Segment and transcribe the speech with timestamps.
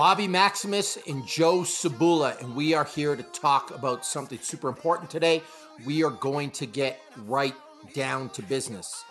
[0.00, 5.10] Bobby Maximus and Joe Sabula, and we are here to talk about something super important
[5.10, 5.42] today.
[5.84, 7.54] We are going to get right
[7.92, 9.04] down to business.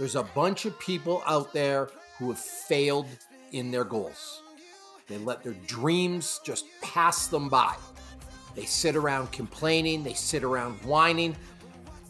[0.00, 3.06] There's a bunch of people out there who have failed
[3.52, 4.42] in their goals.
[5.06, 7.76] They let their dreams just pass them by.
[8.56, 11.36] They sit around complaining, they sit around whining.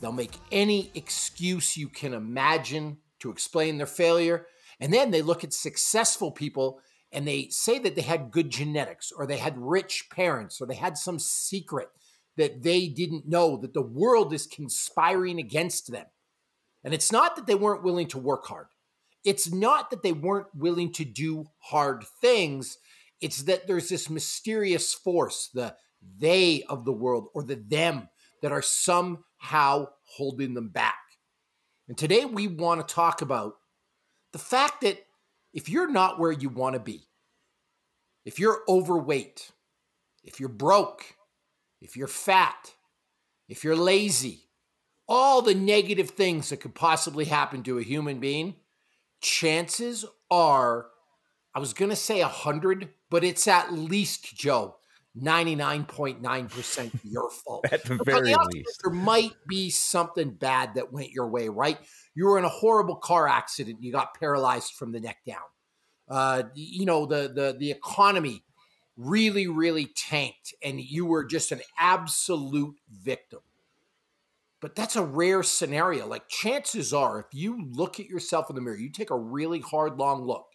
[0.00, 4.46] They'll make any excuse you can imagine to explain their failure.
[4.80, 6.80] And then they look at successful people
[7.12, 10.74] and they say that they had good genetics or they had rich parents or they
[10.74, 11.88] had some secret
[12.36, 16.06] that they didn't know that the world is conspiring against them.
[16.82, 18.68] And it's not that they weren't willing to work hard.
[19.24, 22.78] It's not that they weren't willing to do hard things.
[23.20, 25.76] It's that there's this mysterious force, the
[26.18, 28.08] they of the world or the them
[28.40, 30.98] that are somehow holding them back.
[31.86, 33.54] And today we want to talk about
[34.32, 35.06] the fact that
[35.52, 37.08] if you're not where you want to be,
[38.24, 39.50] if you're overweight,
[40.24, 41.16] if you're broke,
[41.80, 42.74] if you're fat,
[43.48, 44.44] if you're lazy,
[45.08, 48.54] all the negative things that could possibly happen to a human being,
[49.20, 50.86] chances are,
[51.54, 54.76] I was going to say 100, but it's at least, Joe,
[55.20, 57.66] 99.9% your fault.
[57.70, 58.80] At the very the least.
[58.82, 61.78] There might be something bad that went your way, right?
[62.14, 63.82] You were in a horrible car accident.
[63.82, 65.38] You got paralyzed from the neck down.
[66.08, 68.44] Uh, you know, the, the, the economy
[68.96, 73.40] really, really tanked and you were just an absolute victim.
[74.60, 76.06] But that's a rare scenario.
[76.06, 79.60] Like chances are, if you look at yourself in the mirror, you take a really
[79.60, 80.46] hard, long look,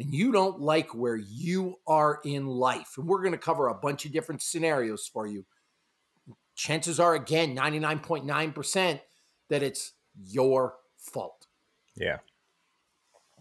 [0.00, 3.74] and you don't like where you are in life, and we're going to cover a
[3.74, 5.44] bunch of different scenarios for you,
[6.54, 9.00] chances are, again, 99.9%
[9.50, 11.46] that it's your fault.
[11.94, 12.18] Yeah.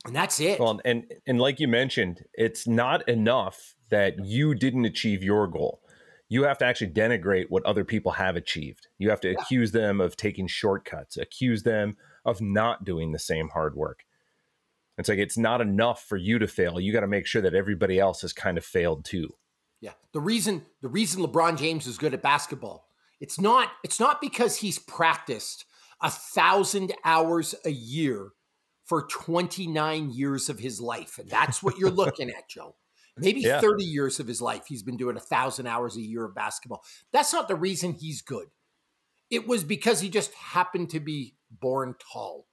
[0.06, 0.60] And that's it.
[0.60, 5.82] Well, and and like you mentioned, it's not enough that you didn't achieve your goal.
[6.30, 8.88] You have to actually denigrate what other people have achieved.
[8.98, 9.42] You have to Yeah.
[9.42, 14.06] accuse them of taking shortcuts, accuse them of not doing the same hard work.
[15.00, 16.78] It's like it's not enough for you to fail.
[16.78, 19.30] You got to make sure that everybody else has kind of failed too.
[19.80, 19.94] Yeah.
[20.12, 22.86] The reason the reason LeBron James is good at basketball,
[23.22, 25.64] it's not it's not because he's practiced
[26.02, 28.32] a thousand hours a year
[28.86, 31.18] for 29 years of his life.
[31.18, 32.76] And that's what you're looking at, Joe.
[33.18, 33.62] Maybe Yeah.
[33.62, 36.84] 30 years of his life he's been doing a thousand hours a year of basketball.
[37.14, 38.48] That's not the reason he's good.
[39.30, 42.49] It was because he just happened to be born tall.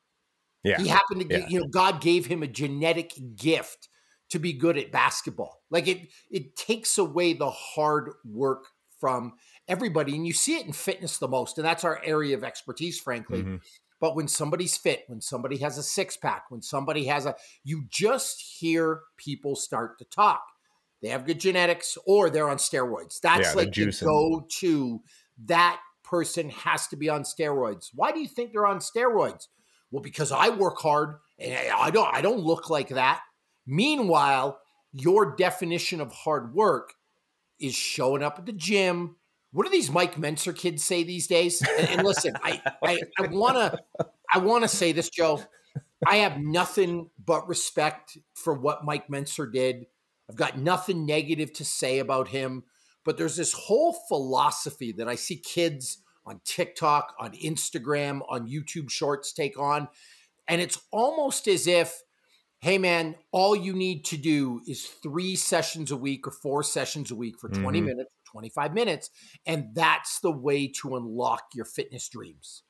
[0.66, 0.78] Yeah.
[0.78, 1.48] He happened to get, Yeah.
[1.48, 3.88] you know, God gave him a genetic gift
[4.30, 5.62] to be good at basketball.
[5.70, 8.64] Like it it takes away the hard work
[8.98, 9.34] from
[9.68, 10.14] everybody.
[10.16, 11.58] And you see it in fitness the most.
[11.58, 13.42] And that's our area of expertise, frankly.
[13.42, 13.60] Mhm.
[14.00, 17.34] But when somebody's fit, when somebody has a six pack, when somebody has a,
[17.64, 20.42] you just hear people start to talk.
[21.02, 23.20] They have good genetics or they're on steroids.
[23.20, 25.02] That's Yeah, like the go to.
[25.44, 27.90] That person has to be on steroids.
[27.94, 29.48] Why do you think they're on steroids?
[29.90, 33.20] Well, because I work hard and I don't I don't look like that.
[33.66, 34.58] Meanwhile,
[34.92, 36.94] your definition of hard work
[37.58, 39.16] is showing up at the gym.
[39.52, 41.62] What do these Mike Mentzer kids say these days?
[41.62, 43.78] And, and listen, I I, I wanna
[44.32, 45.42] I wanna say this, Joe.
[46.06, 49.86] I have nothing but respect for what Mike Mentzer did.
[50.28, 52.64] I've got nothing negative to say about him,
[53.04, 58.90] but there's this whole philosophy that I see kids on TikTok, on Instagram, on YouTube
[58.90, 59.88] Shorts take on.
[60.48, 62.02] And it's almost as if,
[62.60, 67.10] hey, man, all you need to do is three sessions a week or four sessions
[67.10, 67.86] a week for 20 Mhm.
[67.86, 69.10] minutes, 25 minutes.
[69.46, 72.64] And that's the way to unlock your fitness dreams.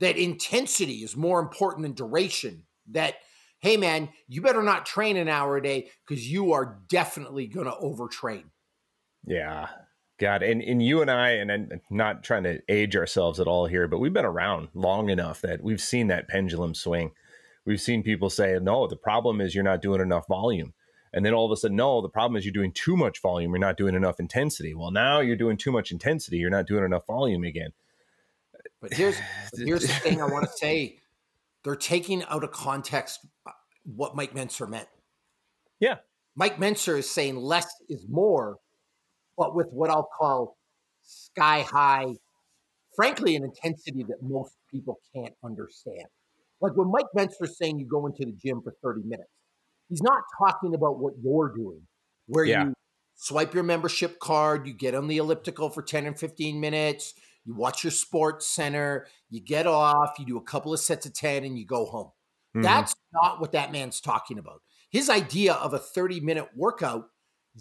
[0.00, 2.66] That intensity is more important than duration.
[2.88, 3.16] That,
[3.60, 7.66] hey, man, you better not train an hour a day because you are definitely going
[7.66, 8.50] to overtrain.
[9.24, 9.68] Yeah.
[10.18, 13.66] God, and, and you and I, and I'm not trying to age ourselves at all
[13.66, 17.12] here, but we've been around long enough that we've seen that pendulum swing.
[17.64, 20.72] We've seen people say, no, the problem is you're not doing enough volume.
[21.12, 23.52] And then all of a sudden, no, the problem is you're doing too much volume.
[23.52, 24.74] You're not doing enough intensity.
[24.74, 26.38] Well, now you're doing too much intensity.
[26.38, 27.70] You're not doing enough volume again.
[28.80, 29.16] But here's
[29.56, 30.98] here's the thing I want to say:
[31.64, 33.52] they're taking out of context uh,
[33.84, 34.88] what Mike Mentzer meant.
[35.80, 35.96] Yeah.
[36.36, 38.58] Mike Mentzer is saying less is more,
[39.38, 40.58] but with what I'll call
[41.02, 42.14] sky high,
[42.96, 46.06] frankly, an intensity that most people can't understand.
[46.60, 47.06] Like when Mike
[47.40, 49.30] is saying you go into the gym for 30 minutes,
[49.88, 51.86] he's not talking about what you're doing,
[52.26, 52.66] where Yeah.
[52.66, 52.74] you
[53.14, 57.14] swipe your membership card, you get on the elliptical for 10 and 15 minutes,
[57.44, 61.14] you watch your sports center, you get off, you do a couple of sets of
[61.14, 62.10] 10, and you go home.
[62.54, 62.62] Mhm.
[62.62, 64.62] That's not what that man's talking about.
[64.90, 67.10] His idea of a 30 minute workout,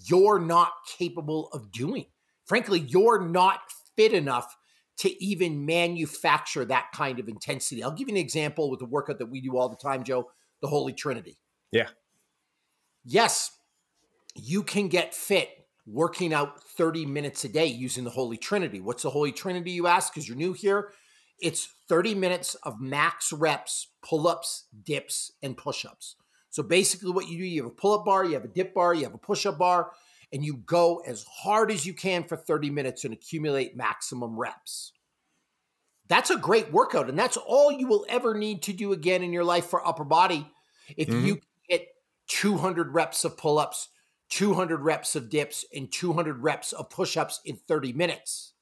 [0.05, 2.05] you're not capable of doing.
[2.45, 3.59] Frankly, you're not
[3.95, 4.55] fit enough
[4.97, 7.83] to even manufacture that kind of intensity.
[7.83, 10.29] I'll give you an example with the workout that we do all the time, Joe,
[10.61, 11.37] the Holy Trinity.
[11.71, 11.89] Yeah.
[13.05, 13.51] Yes,
[14.35, 15.49] you can get fit
[15.85, 18.81] working out 30 minutes a day using the Holy Trinity.
[18.81, 20.13] What's the Holy Trinity, you ask?
[20.13, 20.91] Because you're new here.
[21.39, 26.15] It's 30 minutes of max reps, pull ups, dips, and push ups.
[26.57, 28.73] So basically, what you do, you have a pull up bar, you have a dip
[28.73, 29.91] bar, you have a push up bar,
[30.33, 34.91] and you go as hard as you can for 30 minutes and accumulate maximum reps.
[36.07, 39.31] That's a great workout, and that's all you will ever need to do again in
[39.31, 40.51] your life for upper body.
[40.95, 41.27] If mm-hmm.
[41.27, 41.89] you hit
[42.29, 43.89] 200 reps of pull ups,
[44.29, 48.53] 200 reps of dips, and 200 reps of push ups in 30 minutes.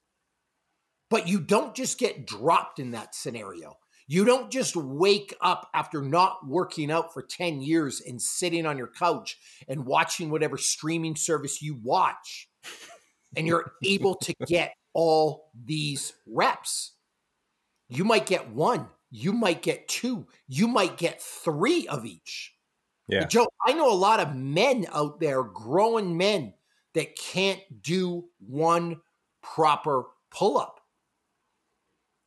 [1.10, 3.78] But you don't just get dropped in that scenario.
[4.08, 8.78] You don't just wake up after not working out for 10 years and sitting on
[8.78, 9.38] your couch
[9.68, 12.50] and watching whatever streaming service you watch,
[13.36, 16.94] and you're able to get all these reps.
[17.90, 22.54] You might get one, you might get two, you might get three of each.
[23.08, 23.22] Yeah.
[23.22, 26.54] But Joe, I know a lot of men out there, growing men,
[26.96, 29.02] that can't do one
[29.44, 30.75] proper pull up.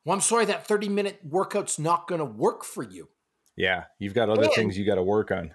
[0.09, 3.11] Well, I'm sorry, that 30 minute workout's not going to work for you.
[3.57, 5.53] Yeah, you've got other and, things you got to work on.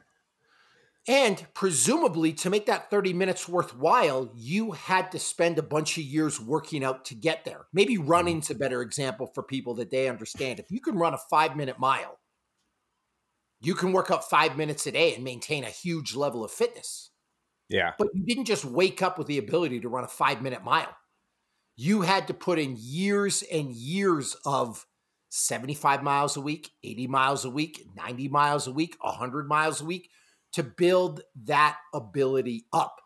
[1.08, 6.04] And presumably, to make that 30 minutes worthwhile, you had to spend a bunch of
[6.04, 7.62] years working out to get there.
[7.74, 10.60] Maybe running's a better example for people that they understand.
[10.60, 12.20] If you can run a five minute mile,
[13.60, 17.10] you can work out five minutes a day and maintain a huge level of fitness.
[17.70, 17.94] Yeah.
[17.98, 20.96] But you didn't just wake up with the ability to run a five minute mile.
[21.76, 24.86] You had to put in years and years of
[25.30, 29.86] 75 miles a week, 80 miles a week, 90 miles a week, 100 miles a
[29.86, 30.10] week
[30.54, 32.98] to build that ability up.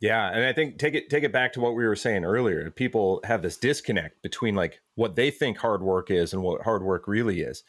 [0.00, 2.70] Yeah, and I think take it take it back to what we were saying earlier.
[2.70, 6.82] People have this disconnect between like what they think hard work is and what hard
[6.82, 7.62] work really is.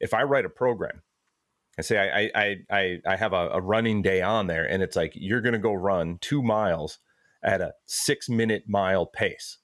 [0.00, 1.02] If I write a program
[1.76, 4.96] and say I I I I have a, a running day on there, and it's
[4.96, 6.98] like you're going to go run two miles
[7.46, 9.58] at a six minute mile pace,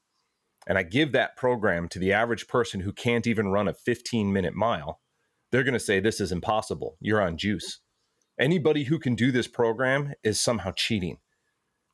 [0.67, 4.33] and I give that program to the average person who can't even run a 15
[4.33, 5.01] minute mile.
[5.51, 6.97] They're going to say this is impossible.
[7.01, 7.81] You're on juice.
[8.41, 11.19] Anybody who can do this program is somehow cheating.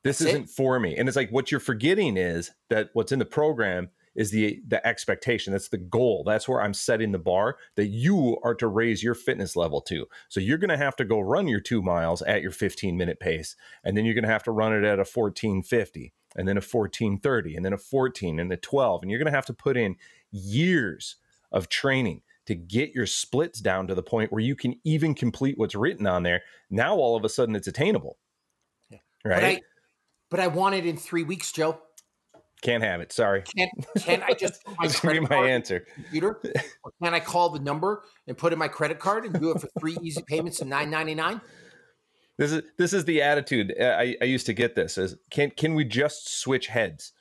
[0.05, 0.51] This That's isn't it.
[0.51, 0.97] for me.
[0.97, 3.89] And it's like what you're forgetting is that what's in the program
[4.19, 5.53] is the the expectation.
[5.53, 6.25] That's the goal.
[6.27, 10.07] That's where i'm setting the bar that you are to raise your fitness level to.
[10.29, 13.21] So you're going to have to go run your two miles at your 15 minute
[13.21, 13.55] pace
[13.85, 16.61] and then you're going to have to run it at a 1450 and then a
[16.61, 19.77] 1430 and then a 14 and a 12 and you're going to have to put
[19.77, 19.97] in
[20.33, 21.17] years
[21.53, 25.57] of training to get your splits down to the point where you can even complete
[25.57, 26.43] what's written on there.
[26.71, 28.19] Now all of a sudden it's attainable.
[28.91, 28.99] Yeah.
[29.25, 29.37] right?
[29.37, 29.61] But I,
[30.29, 31.81] but I want it in three weeks joe
[32.63, 33.13] can't have it.
[33.13, 33.43] Sorry.
[33.43, 35.87] Can't, can't I just my That's my answer.
[35.95, 36.41] Computer,
[36.83, 39.61] or can I call the number and put in my credit card and do it
[39.61, 41.41] for three easy payments of nine ninety nine?
[42.37, 44.75] This is this is the attitude uh, I, I used to get.
[44.75, 47.13] This is can can we just switch heads?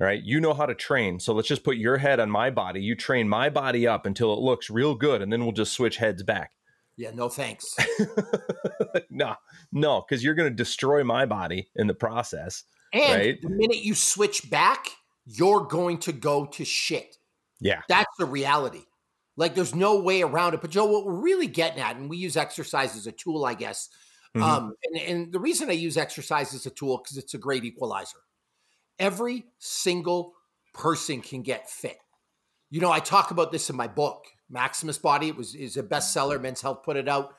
[0.00, 2.50] All right, you know how to train, so let's just put your head on my
[2.50, 2.80] body.
[2.80, 5.98] You train my body up until it looks real good, and then we'll just switch
[5.98, 6.52] heads back.
[6.96, 7.76] Yeah, no thanks.
[9.10, 9.34] no,
[9.70, 12.64] no, because you're going to destroy my body in the process.
[12.92, 13.42] And right?
[13.42, 14.88] the minute you switch back,
[15.24, 17.16] you're going to go to shit.
[17.60, 17.80] Yeah.
[17.88, 18.82] That's the reality.
[19.36, 20.60] Like there's no way around it.
[20.60, 23.54] But Joe, what we're really getting at, and we use exercise as a tool, I
[23.54, 23.88] guess.
[24.36, 24.42] Mm-hmm.
[24.42, 27.64] Um, and, and the reason I use exercise as a tool because it's a great
[27.64, 28.18] equalizer.
[28.98, 30.34] Every single
[30.74, 31.98] person can get fit.
[32.70, 35.28] You know, I talk about this in my book, Maximus Body.
[35.28, 36.40] It was is a bestseller.
[36.40, 37.34] Men's Health put it out.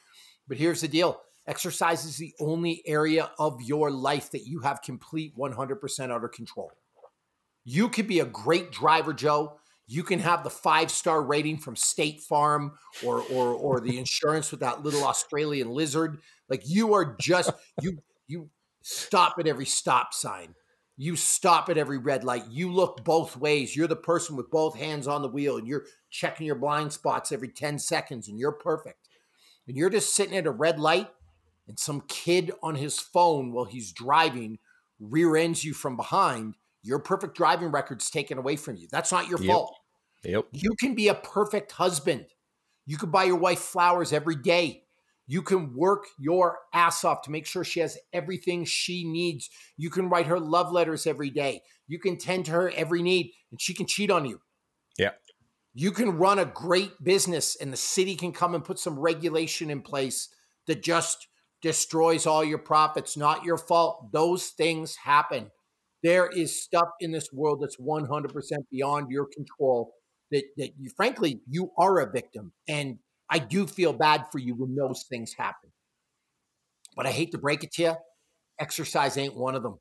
[0.48, 4.82] But here's the deal: Exercise is the only area of your life that you have
[4.82, 6.72] complete 100% under control.
[7.66, 9.60] You could be a great driver, Joe.
[9.86, 12.74] You can have the five star rating from State Farm
[13.06, 16.20] or, or, or the insurance with that little Australian lizard.
[16.48, 17.98] Like you are just, you,
[18.28, 18.50] you
[18.82, 20.56] stop at every stop sign.
[20.96, 22.46] You stop at every red light.
[22.50, 23.76] You look both ways.
[23.76, 27.32] You're the person with both hands on the wheel and you're checking your blind spots
[27.32, 29.10] every 10 seconds and you're perfect.
[29.68, 31.10] And you're just sitting at a red light
[31.68, 34.60] and some kid on his phone while he's driving
[35.00, 38.88] rear ends you from behind, your perfect driving record's taken away from you.
[38.92, 39.52] That's not your yep.
[39.52, 39.76] fault.
[40.24, 40.46] Yep.
[40.52, 42.26] You can be a perfect husband.
[42.86, 44.84] You can buy your wife flowers every day.
[45.26, 49.50] You can work your ass off to make sure she has everything she needs.
[49.78, 51.62] You can write her love letters every day.
[51.88, 54.42] You can tend to her every need, and she can cheat on you.
[54.98, 55.12] Yeah.
[55.74, 59.70] You can run a great business, and the city can come and put some regulation
[59.70, 60.28] in place
[60.68, 61.28] that just
[61.64, 63.18] destroys all your profits.
[63.18, 64.12] Not your fault.
[64.12, 65.50] Those things happen.
[66.04, 68.32] There is stuff in this world that's 100%
[68.70, 69.94] beyond your control
[70.32, 72.52] that, that you, frankly, you are a victim.
[72.68, 75.72] And I do feel bad for you when those things happen.
[76.96, 77.96] But I hate to break it to you,
[78.60, 79.80] exercise ain't one of them.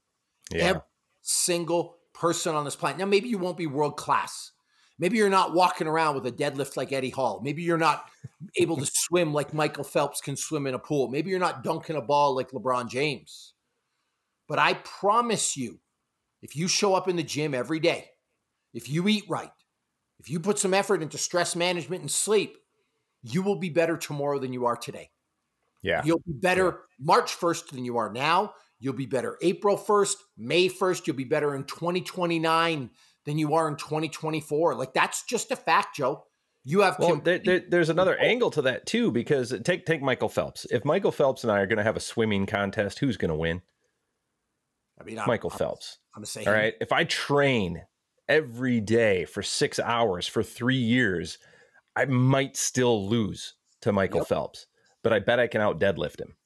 [0.55, 0.65] Yeah.
[0.65, 0.83] Every
[1.23, 2.99] single person on this planet.
[2.99, 4.53] Now, maybe you won't be world class.
[5.03, 7.41] Maybe you're not walking around with a deadlift like Eddie Hall.
[7.43, 8.05] Maybe you're not
[8.57, 11.09] able to swim like Michael Phelps can swim in a pool.
[11.09, 13.55] Maybe you're not dunking a ball like LeBron James.
[14.47, 15.81] But I promise you,
[16.41, 18.11] if you show up in the gym every day,
[18.75, 19.51] if you eat right,
[20.21, 22.57] if you put some effort into stress management and sleep,
[23.25, 25.11] you will be better tomorrow than you are today.
[25.83, 26.03] Yeah.
[26.05, 27.05] You'll be better yeah.
[27.05, 28.55] March 1st than you are now.
[28.79, 31.09] You'll be better April 1st, May 1st.
[31.09, 32.89] You'll be better in 2029
[33.25, 34.75] than you are in 2024.
[34.75, 36.25] Like that's just a fact, Joe.
[36.65, 37.93] You have well, there, there, there's oh.
[37.93, 40.67] another angle to that too because take take Michael Phelps.
[40.71, 43.37] If Michael Phelps and I are going to have a swimming contest, who's going to
[43.37, 43.63] win?
[45.01, 45.99] I mean, I'm, Michael I'm, Phelps.
[46.15, 46.75] I'm gonna all right.
[46.81, 47.83] If I train
[48.29, 51.39] every day for six hours for three years,
[51.97, 54.29] I might still lose to Michael yep.
[54.29, 54.67] Phelps,
[55.03, 56.37] but I bet I can out deadlift him.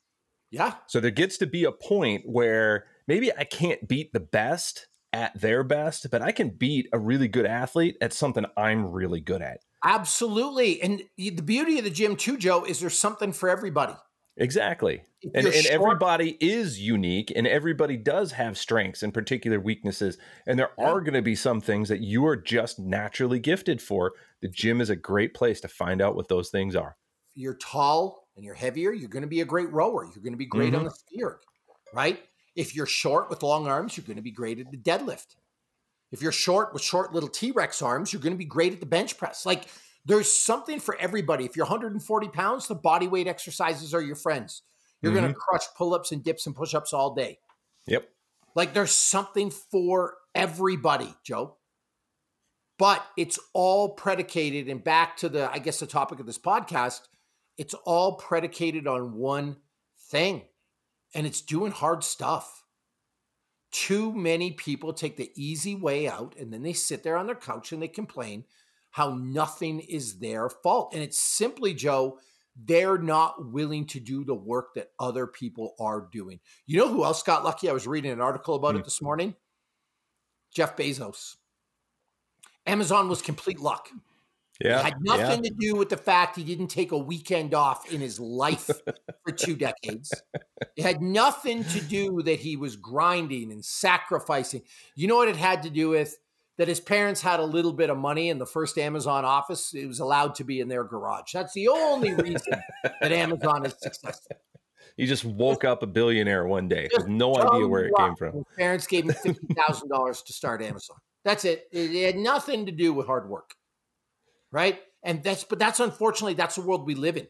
[0.51, 0.75] Yeah.
[0.87, 5.41] So there gets to be a point where maybe I can't beat the best at
[5.41, 9.41] their best, but I can beat a really good athlete at something I'm really good
[9.41, 9.61] at.
[9.83, 10.83] Absolutely.
[10.83, 13.95] And the beauty of the gym, too, Joe, is there's something for everybody.
[14.37, 15.03] Exactly.
[15.35, 20.19] And, and everybody is unique and everybody does have strengths and particular weaknesses.
[20.47, 20.85] And there yeah.
[20.85, 24.13] are going to be some things that you are just naturally gifted for.
[24.43, 26.97] The gym is a great place to find out what those things are.
[27.31, 30.05] If you're tall and you're heavier, you're going to be a great rower.
[30.05, 30.81] You're going to be great mm-hmm.
[30.81, 31.39] on the steer,
[31.95, 32.21] right?
[32.57, 35.37] If you're short with long arms, you're going to be great at the deadlift.
[36.11, 38.81] If you're short with short little T Rex arms, you're going to be great at
[38.81, 39.45] the bench press.
[39.45, 39.67] Like
[40.05, 41.45] there's something for everybody.
[41.45, 44.63] If you're 140 pounds, the body weight exercises are your friends.
[45.03, 45.21] You're mm-hmm.
[45.21, 47.39] going to crush pull ups and dips and push ups all day.
[47.87, 48.09] Yep.
[48.55, 51.59] Like there's something for everybody, Joe.
[52.79, 57.01] But it's all predicated, and back to the, I guess, the topic of this podcast,
[57.57, 59.57] it's all predicated on one
[60.11, 60.43] thing
[61.17, 62.63] and it's doing hard stuff.
[63.73, 67.35] Too many people take the easy way out and then they sit there on their
[67.35, 68.45] couch and they complain
[68.91, 70.93] how nothing is their fault.
[70.93, 72.19] And it's simply, Joe,
[72.55, 76.41] they're not willing to do the work that other people are doing.
[76.67, 77.71] You know who else got lucky?
[77.71, 78.81] I was reading an article about mm-hmm.
[78.81, 79.35] it this morning.
[80.55, 81.37] Jeff Bezos.
[82.67, 83.89] Amazon was complete luck.
[84.61, 84.81] Yeah.
[84.81, 85.51] It had nothing yeah.
[85.51, 88.71] to do with the fact he didn't take a weekend off in his life
[89.25, 90.13] for two decades.
[90.77, 94.63] It had nothing to do that he was grinding and sacrificing.
[94.95, 96.17] You know what it had to do with?
[96.59, 99.75] That his parents had a little bit of money in the first Amazon office.
[99.75, 101.35] It was allowed to be in their garage.
[101.35, 102.55] That's the only reason
[103.03, 104.39] that Amazon is successful.
[104.97, 108.33] He just woke up a billionaire one day with no idea where it came from.
[108.33, 110.97] His parents gave him fifty thousand dollars to start Amazon.
[111.27, 111.69] That's it.
[111.73, 113.51] It had nothing to do with hard work
[114.53, 114.81] right?
[115.03, 117.27] And that's but that's unfortunately that's the world we live in.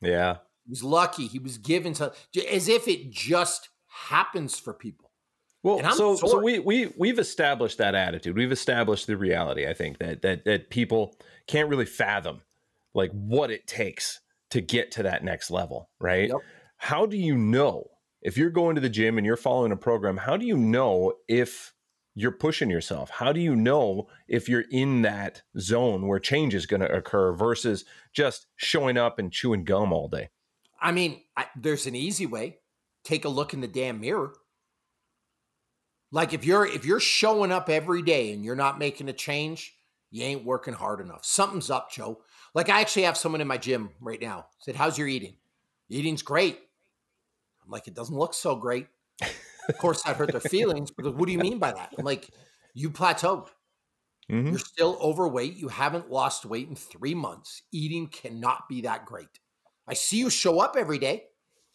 [0.00, 0.38] Yeah.
[0.64, 1.26] He was lucky.
[1.26, 2.12] He was given to
[2.50, 5.10] as if it just happens for people.
[5.62, 6.30] Well, so sorry.
[6.30, 8.36] so we we we've established that attitude.
[8.36, 9.66] We've established the reality.
[9.66, 12.40] I think that that that people can't really fathom
[12.94, 16.28] like what it takes to get to that next level, right?
[16.28, 16.38] Yep.
[16.78, 17.84] How do you know
[18.22, 20.16] if you're going to the gym and you're following a program?
[20.16, 21.74] How do you know if
[22.14, 23.10] you're pushing yourself.
[23.10, 27.32] How do you know if you're in that zone where change is going to occur
[27.32, 30.30] versus just showing up and chewing gum all day?
[30.80, 32.58] I mean, I, there's an easy way.
[33.04, 34.32] Take a look in the damn mirror.
[36.12, 39.76] Like if you're if you're showing up every day and you're not making a change,
[40.10, 41.24] you ain't working hard enough.
[41.24, 42.22] Something's up, Joe.
[42.52, 44.46] Like I actually have someone in my gym right now.
[44.58, 45.36] Said, "How's your eating?"
[45.88, 46.58] Eating's great.
[47.64, 48.86] I'm like, it doesn't look so great.
[49.70, 51.94] Of course, that hurt their feelings because what do you mean by that?
[51.96, 52.28] I'm like,
[52.74, 53.48] you plateaued.
[54.30, 54.50] Mm-hmm.
[54.50, 55.56] You're still overweight.
[55.56, 57.62] You haven't lost weight in three months.
[57.72, 59.40] Eating cannot be that great.
[59.88, 61.24] I see you show up every day.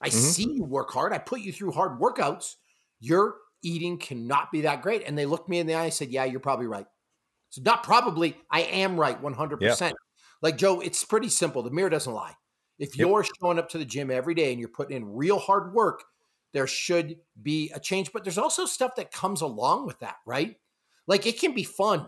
[0.02, 0.18] I mm-hmm.
[0.18, 1.12] see you work hard.
[1.12, 2.56] I put you through hard workouts.
[3.00, 5.04] Your eating cannot be that great.
[5.06, 6.86] And they looked me in the eye and said, Yeah, you're probably right.
[7.50, 9.60] So, not probably, I am right 100%.
[9.62, 9.94] Yep.
[10.42, 11.64] Like, Joe, it's pretty simple.
[11.64, 12.34] The mirror doesn't lie.
[12.80, 13.08] If yep.
[13.08, 16.04] you're showing up to the gym every day and you're putting in real hard work,
[16.56, 18.14] there should be a change.
[18.14, 20.56] But there's also stuff that comes along with that, right?
[21.06, 22.08] Like it can be fun,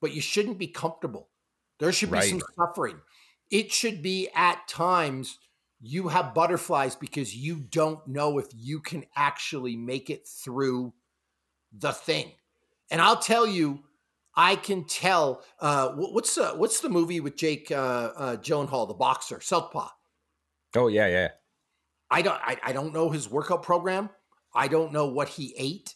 [0.00, 1.28] but you shouldn't be comfortable.
[1.78, 2.28] There should be right.
[2.28, 2.96] some suffering.
[3.48, 5.38] It should be at times
[5.80, 10.92] you have butterflies because you don't know if you can actually make it through
[11.72, 12.32] the thing.
[12.90, 13.84] And I'll tell you,
[14.34, 15.44] I can tell.
[15.60, 17.74] Uh, what's the what's the movie with Jake uh,
[18.16, 19.90] uh, Gyllenhaal, the boxer, Southpaw?
[20.74, 21.28] Oh yeah, yeah.
[22.10, 24.10] I don't I, I don't know his workout program.
[24.54, 25.94] I don't know what he ate,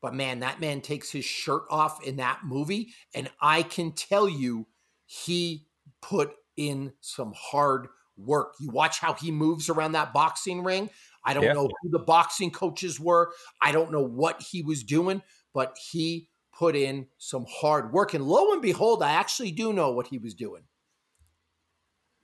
[0.00, 4.28] but man, that man takes his shirt off in that movie, and I can tell
[4.28, 4.66] you,
[5.06, 5.66] he
[6.00, 8.54] put in some hard work.
[8.60, 10.90] You watch how he moves around that boxing ring.
[11.24, 11.52] I don't yeah.
[11.52, 13.32] know who the boxing coaches were.
[13.60, 15.22] I don't know what he was doing,
[15.54, 18.14] but he put in some hard work.
[18.14, 20.62] And lo and behold, I actually do know what he was doing.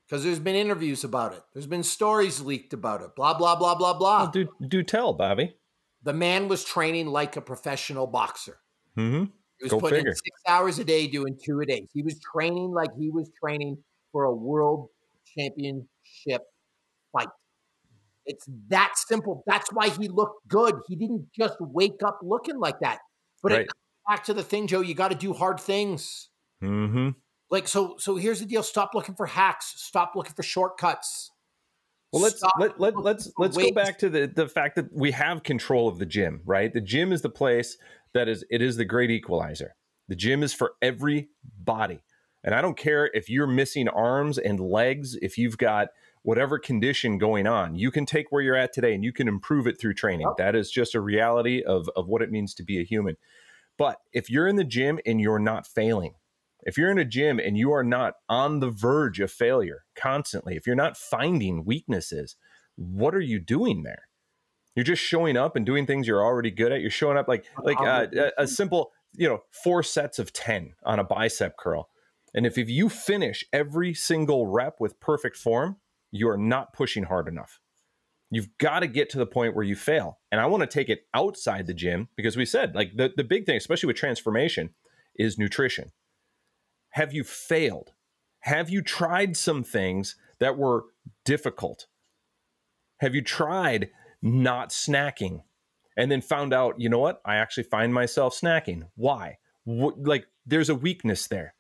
[0.09, 1.43] Because there's been interviews about it.
[1.53, 3.15] There's been stories leaked about it.
[3.15, 4.23] Blah, blah, blah, blah, blah.
[4.23, 5.55] Well, do, do tell, Bobby.
[6.03, 8.59] The man was training like a professional boxer.
[8.97, 9.25] Mm-hmm.
[9.59, 10.11] He was Go putting figure.
[10.11, 11.87] in six hours a day, doing two a day.
[11.93, 13.77] He was training like he was training
[14.12, 14.88] for a world
[15.37, 16.43] championship
[17.12, 17.29] fight.
[18.25, 19.43] It's that simple.
[19.47, 20.77] That's why he looked good.
[20.87, 23.00] He didn't just wake up looking like that.
[23.43, 23.61] But right.
[23.62, 23.69] it
[24.09, 24.81] back to the thing, Joe.
[24.81, 26.31] You got to do hard things.
[26.62, 27.11] Mm-hmm.
[27.50, 27.97] Like so.
[27.99, 28.62] So here's the deal.
[28.62, 29.75] Stop looking for hacks.
[29.76, 31.31] Stop looking for shortcuts.
[32.12, 35.11] Well, let's Stop let, let let's let's go back to the the fact that we
[35.12, 36.73] have control of the gym, right?
[36.73, 37.76] The gym is the place
[38.14, 39.75] that is it is the great equalizer.
[40.09, 41.28] The gym is for every
[41.59, 42.00] body.
[42.45, 45.88] And I don't care if you're missing arms and legs, if you've got
[46.23, 49.67] whatever condition going on, you can take where you're at today and you can improve
[49.67, 50.33] it through training.
[50.38, 53.17] That is just a reality of, of what it means to be a human.
[53.76, 56.14] But if you're in the gym and you're not failing,
[56.69, 60.55] if you're in a gym and you are not on the verge of failure constantly,
[60.55, 62.37] if you're not finding weaknesses,
[62.77, 64.03] what are you doing there?
[64.77, 66.83] You're just showing up and doing things you're already good at.
[66.83, 70.75] You're showing up like like uh, a, a simple, you know, four sets of 10
[70.85, 71.89] on a bicep curl.
[72.35, 75.79] And if, if you finish every single rep with perfect form,
[76.11, 77.61] you are not pushing hard enough.
[78.31, 80.19] You've got to get to the point where you fail.
[80.31, 83.25] And I want to take it outside the gym because we said, like, the, the
[83.25, 84.75] big thing, especially with transformation,
[85.16, 85.92] is nutrition.
[86.99, 87.93] Have you failed?
[88.41, 90.87] Have you tried some things that were
[91.25, 91.87] difficult?
[92.99, 95.43] Have you tried not snacking
[95.97, 97.21] and then found out, you know what?
[97.25, 98.89] I actually find myself snacking.
[98.97, 99.39] Why?
[99.63, 101.55] What, like, there's a weakness there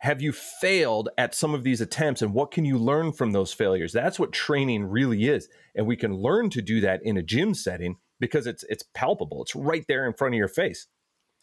[0.00, 3.52] have you failed at some of these attempts and what can you learn from those
[3.52, 7.22] failures that's what training really is and we can learn to do that in a
[7.22, 10.86] gym setting because it's it's palpable it's right there in front of your face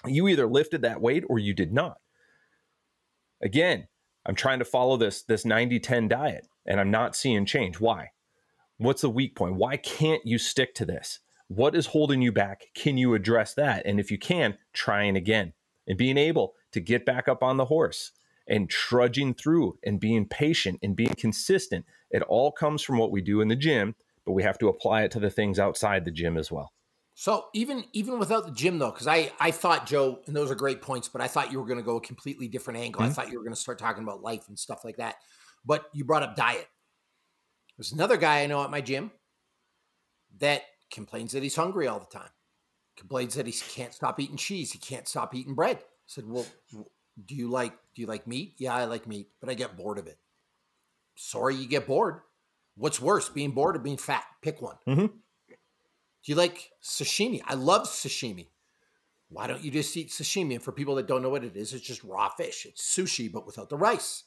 [0.05, 1.97] you either lifted that weight or you did not
[3.43, 3.87] again
[4.25, 7.79] i'm trying to follow this this 90-10 diet and i'm not seeing change.
[7.79, 8.11] Why?
[8.77, 9.55] What's the weak point?
[9.55, 11.19] Why can't you stick to this?
[11.47, 12.63] What is holding you back?
[12.73, 13.85] Can you address that?
[13.85, 15.53] And if you can trying again
[15.87, 18.11] and being able to get back up on the horse
[18.47, 21.85] and trudging through and being patient and being consistent.
[22.09, 25.03] It all comes from what we do in the gym, but we have to apply
[25.03, 26.73] it to the things outside the gym as well.
[27.15, 30.55] So even even without the gym though, because I I thought Joe, and those are
[30.55, 33.01] great points, but I thought you were going to go a completely different angle.
[33.01, 33.11] Mm-hmm.
[33.11, 35.15] I thought you were going to start talking about life and stuff like that.
[35.65, 36.67] But you brought up diet.
[37.77, 39.11] There's another guy I know at my gym
[40.39, 42.29] that complains that he's hungry all the time.
[42.97, 44.71] Complains that he can't stop eating cheese.
[44.71, 45.77] He can't stop eating bread.
[45.77, 48.55] I said, well, do you like do you like meat?
[48.57, 50.17] Yeah, I like meat, but I get bored of it.
[51.15, 52.21] Sorry, you get bored.
[52.75, 54.23] What's worse, being bored or being fat?
[54.41, 54.77] Pick one.
[54.87, 55.05] Mm-hmm.
[56.23, 57.41] Do you like sashimi?
[57.45, 58.47] I love sashimi.
[59.29, 60.53] Why don't you just eat sashimi?
[60.53, 62.65] And for people that don't know what it is, it's just raw fish.
[62.65, 64.23] It's sushi, but without the rice.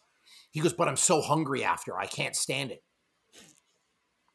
[0.51, 1.97] He goes, but I'm so hungry after.
[1.97, 2.83] I can't stand it.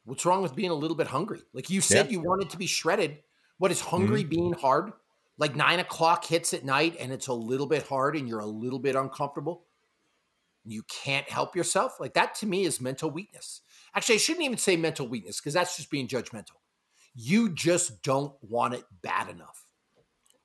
[0.06, 1.42] What's wrong with being a little bit hungry?
[1.54, 2.14] Like you said, yeah.
[2.14, 3.20] you wanted to be shredded.
[3.58, 4.30] What is hungry mm-hmm.
[4.30, 4.94] being hard?
[5.42, 8.46] like nine o'clock hits at night and it's a little bit hard and you're a
[8.46, 9.64] little bit uncomfortable,
[10.64, 12.00] you can't help yourself.
[12.00, 13.62] Like that to me is mental weakness.
[13.96, 16.61] Actually, I shouldn't even say mental weakness because that's just being judgmental.
[17.14, 19.66] You just don't want it bad enough.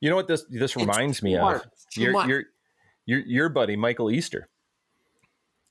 [0.01, 1.65] You know what this this reminds me of?
[1.97, 2.45] Your, your,
[3.07, 4.49] your your buddy Michael Easter,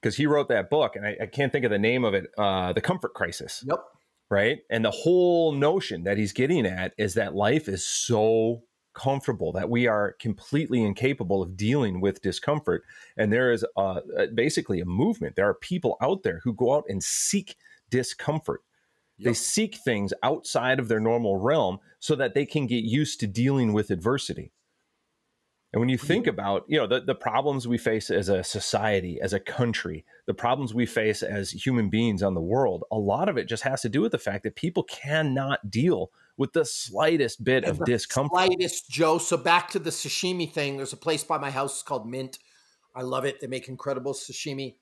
[0.01, 2.25] because he wrote that book, and I, I, can't think of the name of it.
[2.37, 3.63] Uh, the Comfort Crisis.
[3.67, 3.79] Yep.
[4.27, 8.63] Right, and the whole notion that he's getting at is that life is so
[8.95, 12.83] comfortable, that we are completely incapable of dealing with discomfort.
[13.15, 13.99] And there is uh,
[14.33, 15.35] basically a movement.
[15.35, 17.55] There are people out there who go out and seek
[17.91, 18.61] discomfort.
[19.17, 19.25] Yep.
[19.25, 23.27] They seek things outside of their normal realm so that they can get used to
[23.27, 24.51] dealing with adversity.
[25.75, 29.19] And when you think about, you know, the, the problems we face as a society,
[29.21, 33.27] as a country, the problems we face as human beings on the world, a lot
[33.27, 36.63] of it just has to do with the fact that people cannot deal with the
[36.63, 38.45] slightest bit of discomfort.
[38.45, 39.17] Slightest, Joe.
[39.17, 40.77] So back to the sashimi thing.
[40.77, 42.39] There's a place by my house called Mint.
[42.95, 43.41] I love it.
[43.41, 44.75] They make incredible sashimi.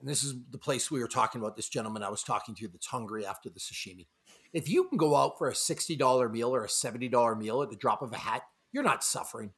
[0.00, 1.56] And this is the place we were talking about.
[1.56, 4.06] This gentleman I was talking to that's hungry after the sashimi.
[4.52, 7.76] If you can go out for a $60 meal or a $70 meal at the
[7.76, 9.52] drop of a hat, you're not suffering.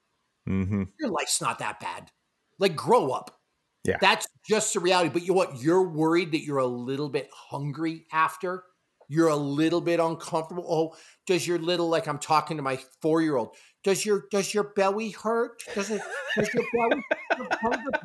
[0.49, 0.85] Mm-hmm.
[1.01, 2.11] Your life's not that bad.
[2.59, 3.39] Like, grow up.
[3.85, 3.99] Yeah.
[4.01, 5.11] That's just the reality.
[5.11, 5.63] But you know what?
[5.63, 8.65] You're worried that you're a little bit hungry after
[9.13, 10.65] you're a little bit uncomfortable.
[10.67, 13.55] Oh, does your little like I'm talking to my four year old?
[13.85, 15.63] Does your does your belly hurt?
[15.75, 16.01] Does it
[16.37, 17.03] does your belly?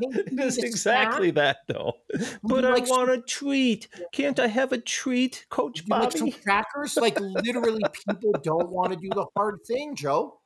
[0.02, 1.94] it is exactly that though.
[2.44, 3.88] But I like want some, a treat.
[4.12, 6.06] Can't I have a treat, Coach Bobby?
[6.06, 6.98] Like some crackers?
[6.98, 10.40] Like literally, people don't want to do the hard thing, Joe.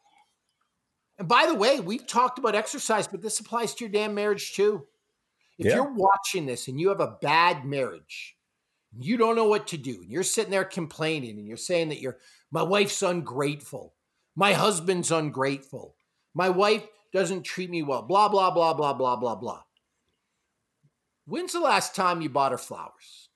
[1.18, 4.54] And by the way, we've talked about exercise, but this applies to your damn marriage
[4.54, 4.86] too.
[5.58, 5.76] If yeah.
[5.76, 8.36] you're watching this and you have a bad marriage,
[9.00, 12.02] you don't know what to do, and you're sitting there complaining and you're saying that
[12.02, 12.18] you're
[12.52, 13.94] my wife's ungrateful,
[14.36, 15.96] my husband's ungrateful,
[16.34, 19.62] my wife doesn't treat me well, blah, blah, blah, blah, blah, blah, blah.
[21.26, 23.30] When's the last time you bought her flowers?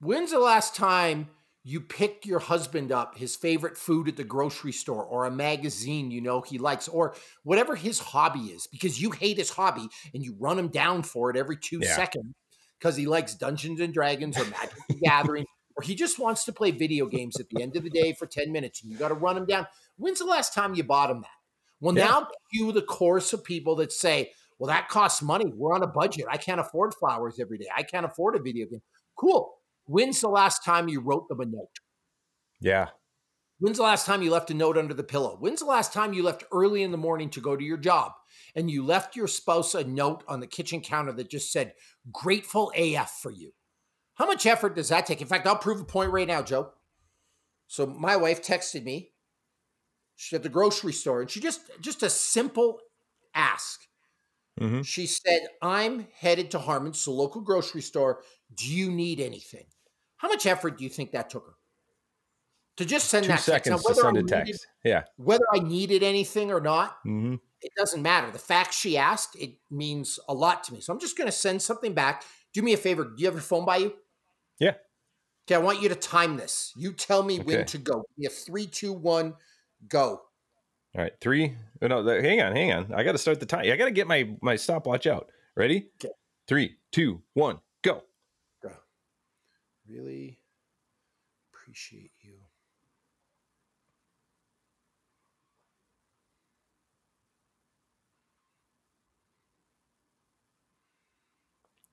[0.00, 1.28] When's the last time
[1.66, 6.12] you pick your husband up his favorite food at the grocery store or a magazine
[6.12, 10.24] you know he likes or whatever his hobby is because you hate his hobby and
[10.24, 11.96] you run him down for it every two yeah.
[11.96, 12.32] seconds
[12.78, 15.44] because he likes Dungeons and Dragons or Magic the Gathering
[15.76, 18.26] or he just wants to play video games at the end of the day for
[18.26, 19.66] 10 minutes and you got to run him down.
[19.96, 21.30] When's the last time you bought him that?
[21.80, 22.04] Well, yeah.
[22.04, 25.52] now cue the chorus of people that say, well, that costs money.
[25.54, 26.26] We're on a budget.
[26.30, 27.66] I can't afford flowers every day.
[27.76, 28.82] I can't afford a video game.
[29.16, 29.52] Cool.
[29.84, 31.78] When's the last time you wrote them a note?
[32.60, 32.88] Yeah.
[33.58, 35.36] When's the last time you left a note under the pillow?
[35.38, 38.12] When's the last time you left early in the morning to go to your job
[38.54, 41.72] and you left your spouse a note on the kitchen counter that just said,
[42.12, 43.52] grateful AF for you?
[44.16, 45.20] How much effort does that take?
[45.20, 46.72] In fact, I'll prove a point right now, Joe.
[47.68, 49.12] So my wife texted me.
[50.16, 52.80] She's at the grocery store and she just, just a simple
[53.34, 53.80] ask.
[54.58, 54.82] Mm-hmm.
[54.82, 58.22] She said, I'm headed to Harmon's, the local grocery store.
[58.54, 59.66] Do you need anything?
[60.16, 61.52] How much effort do you think that took her?
[62.78, 63.86] To just send Two that seconds text.
[63.86, 64.46] Now, to send a text.
[64.46, 65.02] Needed, yeah.
[65.16, 67.34] Whether I needed anything or not, mm-hmm.
[67.60, 68.30] it doesn't matter.
[68.30, 70.80] The fact she asked, it means a lot to me.
[70.80, 72.24] So I'm just going to send something back.
[72.54, 73.04] Do me a favor.
[73.04, 73.92] Do you have your phone by you?
[74.58, 74.74] Yeah.
[75.46, 76.72] Okay, I want you to time this.
[76.76, 77.44] You tell me okay.
[77.44, 78.04] when to go.
[78.18, 79.34] We have three, two, one,
[79.88, 80.22] go.
[80.96, 81.54] All right, three.
[81.82, 82.92] Oh, no, hang on, hang on.
[82.94, 83.70] I got to start the time.
[83.70, 85.30] I got to get my my stopwatch out.
[85.54, 85.88] Ready?
[86.02, 86.12] Okay.
[86.48, 88.02] Three, two, one, go.
[88.62, 88.70] Go.
[89.88, 90.38] Really
[91.52, 92.34] appreciate you.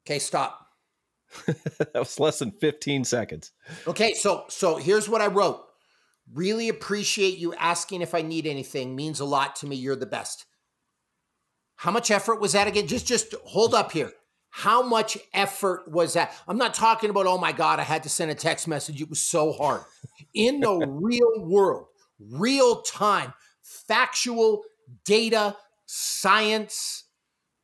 [0.06, 0.63] Okay, stop.
[1.46, 3.52] that was less than 15 seconds.
[3.88, 5.64] Okay, so so here's what I wrote.
[6.34, 8.96] Really appreciate you asking if I need anything.
[8.96, 9.76] Means a lot to me.
[9.76, 10.46] You're the best.
[11.76, 12.88] How much effort was that again?
[12.88, 14.12] Just just hold up here.
[14.56, 16.32] How much effort was that?
[16.48, 19.02] I'm not talking about, oh my God, I had to send a text message.
[19.02, 19.82] It was so hard.
[20.36, 21.88] In the real world,
[22.20, 24.62] real time, factual
[25.06, 27.06] data, science,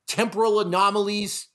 [0.08, 1.49] temporal anomalies,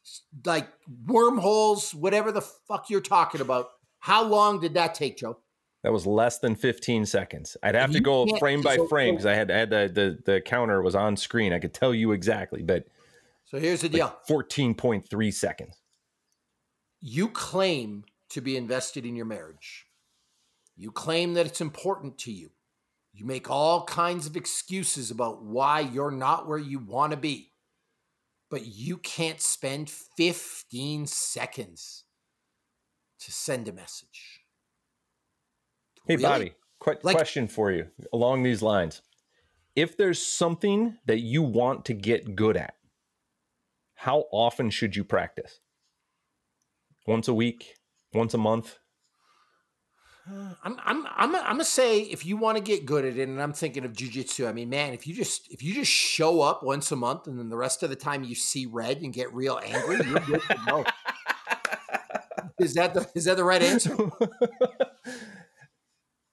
[0.44, 0.68] like
[1.07, 3.68] wormholes, whatever the fuck you're talking about.
[3.99, 5.38] How long did that take, Joe?
[5.83, 7.57] That was less than 15 seconds.
[7.62, 10.81] I'd have to go frame by frame because I had, had the, the the counter
[10.81, 11.53] was on screen.
[11.53, 12.87] I could tell you exactly, but
[13.44, 15.83] so here's the deal: like 14.3 seconds.
[17.01, 19.85] You claim to be invested in your marriage.
[20.75, 22.51] You claim that it's important to you.
[23.12, 27.53] You make all kinds of excuses about why you're not where you want to be
[28.55, 32.05] but you can't spend 15 seconds
[33.19, 34.45] to send a message.
[36.07, 36.23] Hey, really?
[36.23, 39.03] Bobby, qu- like, question for you along these lines.
[39.75, 42.77] If there's something that you want to get good at,
[43.97, 45.59] how often should you practice?
[47.09, 47.75] Once a week?
[48.12, 48.79] Once a month?
[50.27, 53.43] I'm I'm I'm I'm gonna say if you want to get good at it, and
[53.43, 54.49] I'm thinking of jujitsu.
[54.49, 57.39] I mean, man, if you just if you just show up once a month, and
[57.39, 60.43] then the rest of the time you see red and get real angry, you're good
[60.43, 60.85] to go.
[62.59, 63.95] is that the is that the right answer?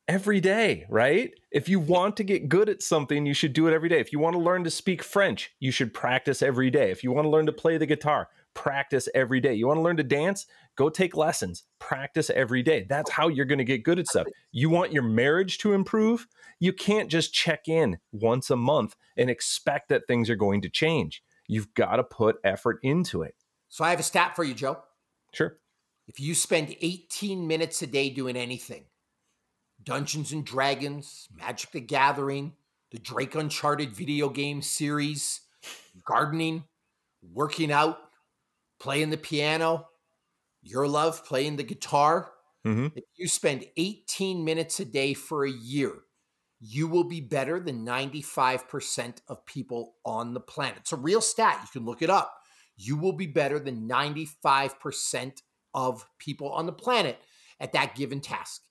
[0.07, 1.31] every day, right?
[1.51, 3.99] If you want to get good at something, you should do it every day.
[3.99, 6.91] If you want to learn to speak French, you should practice every day.
[6.91, 9.53] If you want to learn to play the guitar, practice every day.
[9.53, 10.45] You want to learn to dance?
[10.75, 12.85] Go take lessons, practice every day.
[12.87, 14.27] That's how you're going to get good at stuff.
[14.51, 16.27] You want your marriage to improve?
[16.59, 20.69] You can't just check in once a month and expect that things are going to
[20.69, 21.23] change.
[21.47, 23.35] You've got to put effort into it.
[23.69, 24.79] So I have a stat for you, Joe.
[25.33, 25.57] Sure.
[26.07, 28.85] If you spend 18 minutes a day doing anything,
[29.83, 32.53] Dungeons and Dragons, Magic the Gathering,
[32.91, 35.41] the Drake Uncharted video game series,
[36.05, 36.65] gardening,
[37.33, 37.97] working out,
[38.81, 39.87] playing the piano,
[40.63, 42.31] your love playing the guitar.
[42.65, 42.87] Mm-hmm.
[42.95, 45.93] If you spend 18 minutes a day for a year,
[46.59, 50.79] you will be better than 95% of people on the planet.
[50.79, 51.59] It's a real stat.
[51.61, 52.33] You can look it up.
[52.75, 55.41] You will be better than 95%
[55.73, 57.19] of people on the planet.
[57.59, 58.63] at that given task.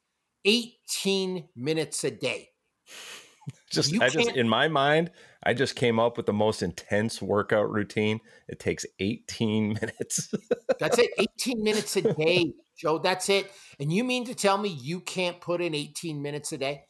[0.44, 2.48] 18 minutes a day.
[3.70, 7.70] Just I just in my mind, I just came up with the most intense workout
[7.70, 8.20] routine.
[8.48, 10.33] It takes 18 minutes.
[10.78, 11.11] that's it.
[11.18, 12.98] 18 minutes a day, Joe.
[12.98, 13.50] That's it.
[13.78, 16.83] And you mean to tell me you can't put in 18 minutes a day?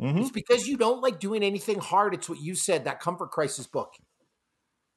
[0.00, 0.18] Mm-hmm.
[0.18, 2.14] It's because you don't like doing anything hard.
[2.14, 3.94] It's what you said, that comfort crisis book.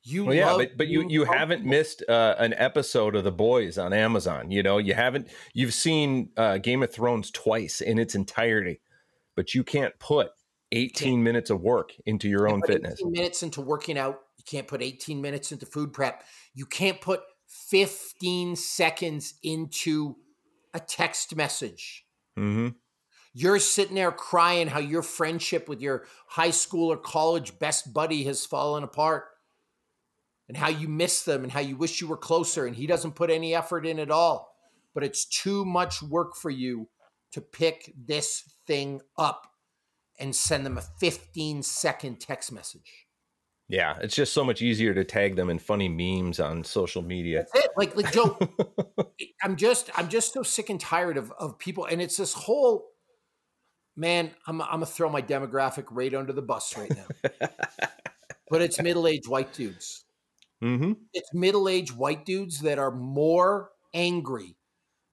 [0.03, 3.77] You well, yeah, but but you you haven't missed uh, an episode of The Boys
[3.77, 4.49] on Amazon.
[4.49, 8.81] You know, you haven't you've seen uh, Game of Thrones twice in its entirety,
[9.35, 10.31] but you can't put
[10.71, 12.99] 18 minutes of work into your own fitness.
[12.99, 14.21] 18 minutes into working out.
[14.37, 16.23] You can't put 18 minutes into food prep.
[16.53, 20.15] You can't put 15 seconds into
[20.73, 22.05] a text message.
[22.37, 22.69] Mm-hmm.
[23.33, 28.23] You're sitting there crying how your friendship with your high school or college best buddy
[28.23, 29.25] has fallen apart
[30.47, 33.15] and how you miss them and how you wish you were closer and he doesn't
[33.15, 34.53] put any effort in at all
[34.93, 36.89] but it's too much work for you
[37.31, 39.50] to pick this thing up
[40.21, 43.07] and send them a 15 second text message
[43.67, 47.45] yeah it's just so much easier to tag them in funny memes on social media
[47.53, 47.71] That's it.
[47.77, 48.37] like like joe
[49.43, 52.87] i'm just i'm just so sick and tired of of people and it's this whole
[53.95, 57.29] man i'm, I'm gonna throw my demographic right under the bus right now
[58.49, 60.05] but it's middle-aged white dudes
[60.63, 60.93] Mm-hmm.
[61.13, 64.55] It's middle aged white dudes that are more angry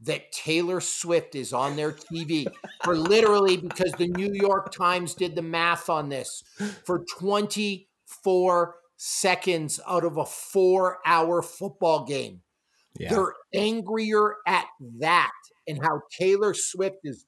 [0.03, 2.47] that Taylor Swift is on their TV
[2.85, 6.43] for literally because the New York Times did the math on this
[6.85, 12.43] for 24 seconds out of a four hour football game.
[12.99, 13.11] Yeah.
[13.11, 14.67] They're angrier at
[15.01, 15.33] that
[15.67, 17.27] and how Taylor Swift is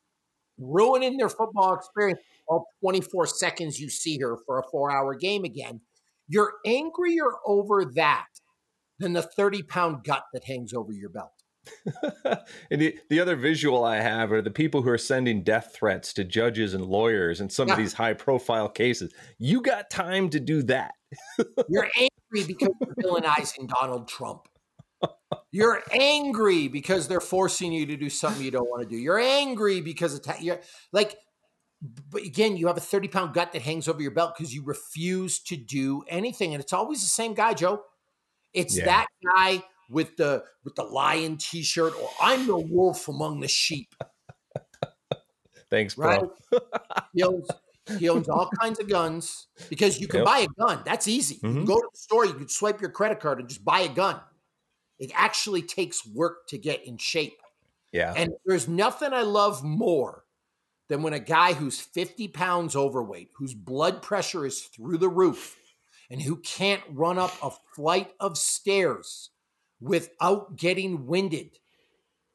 [0.58, 5.44] ruining their football experience all 24 seconds you see her for a four hour game
[5.44, 5.80] again
[6.30, 8.26] you're angrier over that
[9.00, 11.32] than the 30 pound gut that hangs over your belt.
[12.70, 16.12] and the, the other visual I have are the people who are sending death threats
[16.14, 17.74] to judges and lawyers in some yeah.
[17.74, 19.12] of these high profile cases.
[19.38, 20.92] You got time to do that.
[21.68, 24.48] you're angry because you're villainizing Donald Trump.
[25.52, 28.96] You're angry because they're forcing you to do something you don't want to do.
[28.96, 30.60] You're angry because it's you're
[30.92, 31.16] like
[32.10, 34.62] but again, you have a 30 pound gut that hangs over your belt because you
[34.62, 36.52] refuse to do anything.
[36.52, 37.82] And it's always the same guy, Joe.
[38.52, 38.84] It's yeah.
[38.86, 43.94] that guy with the with the lion t-shirt, or I'm the wolf among the sheep.
[45.70, 46.08] Thanks, bro.
[46.52, 46.60] Right?
[47.14, 47.48] he, owns,
[47.98, 50.26] he owns all kinds of guns because you can yep.
[50.26, 50.82] buy a gun.
[50.84, 51.36] That's easy.
[51.36, 51.46] Mm-hmm.
[51.46, 51.72] You can mm-hmm.
[51.72, 54.20] go to the store, you can swipe your credit card and just buy a gun.
[54.98, 57.38] It actually takes work to get in shape.
[57.92, 58.12] Yeah.
[58.16, 60.24] And there's nothing I love more
[60.88, 65.56] than when a guy who's 50 pounds overweight, whose blood pressure is through the roof,
[66.10, 69.30] and who can't run up a flight of stairs
[69.80, 71.58] without getting winded,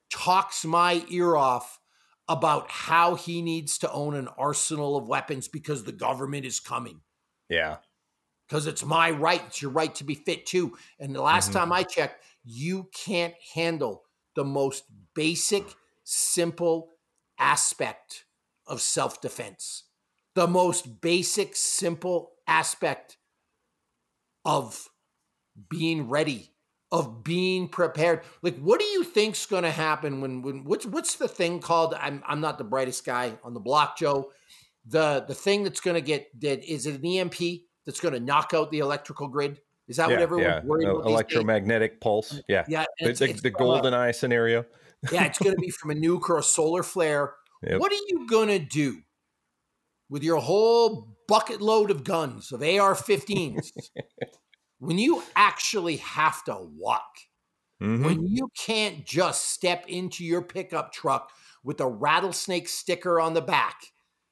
[0.10, 1.79] talks my ear off
[2.27, 7.01] about how he needs to own an arsenal of weapons because the government is coming.
[7.49, 7.77] Yeah.
[8.47, 9.41] Because it's my right.
[9.47, 10.77] It's your right to be fit too.
[10.99, 11.60] And the last mm-hmm.
[11.60, 14.03] time I checked, you can't handle
[14.36, 15.63] the most basic,
[16.03, 16.89] simple
[17.39, 18.25] aspect
[18.67, 19.84] of self defense,
[20.34, 23.17] the most basic, simple aspect
[24.43, 24.89] of
[25.69, 26.51] being ready,
[26.91, 28.21] of being prepared.
[28.41, 31.93] Like, what do you think's going to happen when when what's what's the thing called?
[31.93, 34.32] I'm I'm not the brightest guy on the block, Joe.
[34.88, 37.36] The the thing that's going to get that is it an EMP
[37.86, 39.60] that's going to knock out the electrical grid?
[39.88, 40.63] Is that yeah, what everyone's yeah.
[40.63, 41.06] worried about?
[41.06, 42.41] Electromagnetic pulse.
[42.48, 42.65] Yeah.
[42.67, 42.86] Yeah.
[43.00, 44.65] The, it's, the, it's the golden eye scenario.
[45.12, 47.80] yeah, it's going to be from a nuke or a solar flare Yep.
[47.80, 49.02] What are you going to do
[50.10, 53.71] with your whole bucket load of guns, of AR 15s,
[54.79, 57.03] when you actually have to walk?
[57.81, 58.05] Mm-hmm.
[58.05, 61.31] When you can't just step into your pickup truck
[61.63, 63.75] with a rattlesnake sticker on the back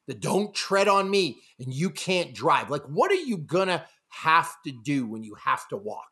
[0.06, 2.70] that don't tread on me and you can't drive.
[2.70, 6.08] Like, what are you gonna have to do when you have to walk?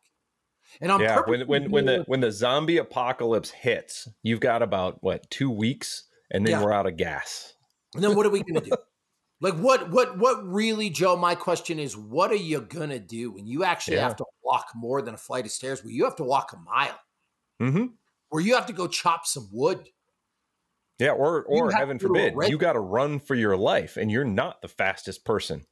[0.81, 5.03] And I'm yeah, when when when the when the zombie apocalypse hits, you've got about
[5.03, 6.65] what two weeks and then yeah.
[6.65, 7.55] we're out of gas.
[7.95, 8.77] And then what are we going to do?
[9.43, 11.17] like what what what really, Joe?
[11.17, 14.05] My question is, what are you going to do when you actually yeah.
[14.05, 15.83] have to walk more than a flight of stairs?
[15.83, 17.01] Where you have to walk a mile,
[17.61, 17.87] mm-hmm.
[18.29, 19.89] where you have to go chop some wood.
[21.01, 24.63] Yeah, or or heaven forbid, you got to run for your life, and you're not
[24.63, 25.67] the fastest person.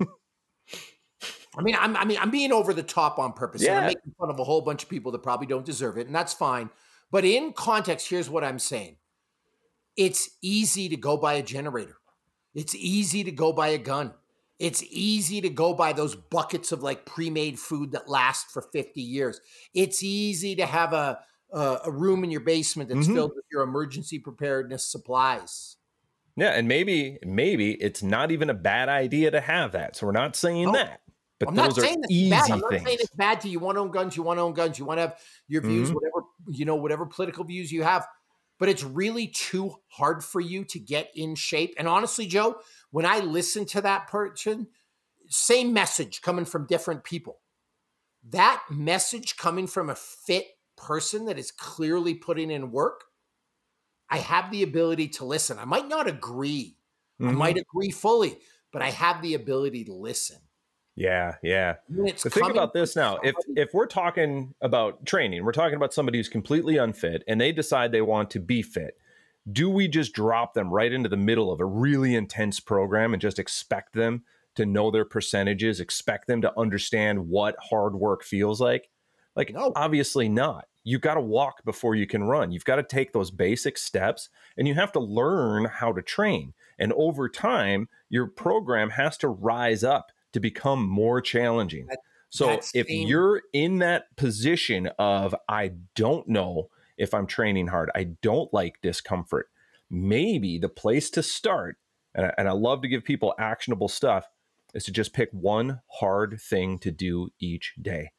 [0.00, 3.62] I mean, I'm, I mean, I'm being over the top on purpose.
[3.62, 3.80] Yeah.
[3.80, 6.14] I'm making fun of a whole bunch of people that probably don't deserve it, and
[6.14, 6.70] that's fine.
[7.10, 8.96] But in context, here's what I'm saying:
[9.94, 11.98] it's easy to go buy a generator.
[12.54, 14.12] It's easy to go buy a gun.
[14.58, 19.00] It's easy to go buy those buckets of like pre-made food that last for 50
[19.00, 19.40] years.
[19.74, 21.18] It's easy to have a
[21.52, 23.14] uh, a room in your basement that's mm-hmm.
[23.14, 25.76] filled with your emergency preparedness supplies.
[26.36, 29.96] Yeah, and maybe maybe it's not even a bad idea to have that.
[29.96, 31.00] So we're not saying oh, that.
[31.38, 32.50] But I'm those not saying are easy bad.
[32.50, 32.84] I'm not things.
[32.84, 34.84] saying it's bad to you want to own guns, you want to own guns, you
[34.84, 35.94] want to have your views, mm-hmm.
[35.94, 38.06] whatever you know, whatever political views you have.
[38.64, 41.74] But it's really too hard for you to get in shape.
[41.76, 42.60] And honestly, Joe,
[42.92, 44.68] when I listen to that person,
[45.28, 47.42] same message coming from different people.
[48.30, 50.46] That message coming from a fit
[50.78, 53.04] person that is clearly putting in work,
[54.08, 55.58] I have the ability to listen.
[55.58, 56.78] I might not agree.
[57.20, 57.28] Mm-hmm.
[57.28, 58.38] I might agree fully,
[58.72, 60.38] but I have the ability to listen.
[60.96, 61.74] Yeah, yeah.
[62.16, 63.18] So think about this now.
[63.22, 67.50] If if we're talking about training, we're talking about somebody who's completely unfit and they
[67.50, 68.96] decide they want to be fit.
[69.50, 73.20] Do we just drop them right into the middle of a really intense program and
[73.20, 74.22] just expect them
[74.54, 78.88] to know their percentages, expect them to understand what hard work feels like?
[79.34, 79.72] Like no.
[79.74, 80.68] obviously not.
[80.84, 82.52] You got to walk before you can run.
[82.52, 86.52] You've got to take those basic steps and you have to learn how to train.
[86.78, 91.86] And over time, your program has to rise up to become more challenging.
[91.86, 96.68] That, so if you're in that position of, I don't know
[96.98, 99.48] if I'm training hard, I don't like discomfort,
[99.88, 101.76] maybe the place to start,
[102.14, 104.28] and I, and I love to give people actionable stuff,
[104.74, 108.10] is to just pick one hard thing to do each day.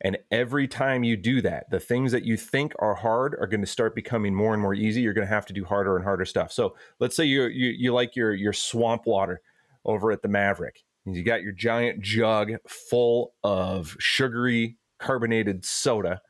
[0.00, 3.60] And every time you do that, the things that you think are hard are going
[3.60, 5.00] to start becoming more and more easy.
[5.00, 6.52] You're going to have to do harder and harder stuff.
[6.52, 9.40] So let's say you you, you like your your swamp water
[9.84, 10.82] over at the Maverik.
[11.04, 16.20] You got your giant jug full of sugary carbonated soda.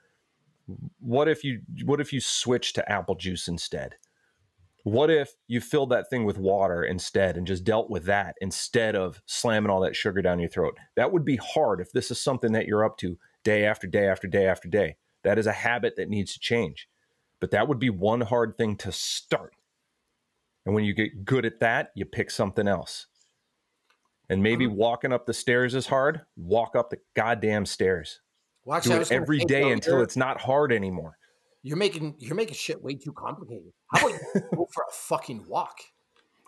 [0.98, 3.96] What if you what if you switch to apple juice instead?
[4.84, 8.96] What if you filled that thing with water instead and just dealt with that instead
[8.96, 10.76] of slamming all that sugar down your throat?
[10.96, 14.08] That would be hard if this is something that you're up to day after day
[14.08, 14.96] after day after day.
[15.22, 16.88] That is a habit that needs to change.
[17.38, 19.54] But that would be one hard thing to start.
[20.64, 23.06] And when you get good at that, you pick something else.
[24.28, 24.74] And maybe uh-huh.
[24.74, 26.22] walking up the stairs is hard.
[26.36, 28.20] Walk up the goddamn stairs.
[28.64, 31.18] Watch Do it every day until it's not hard anymore.
[31.62, 33.72] You're making you're making shit way too complicated.
[33.92, 35.78] How about you go for a fucking walk?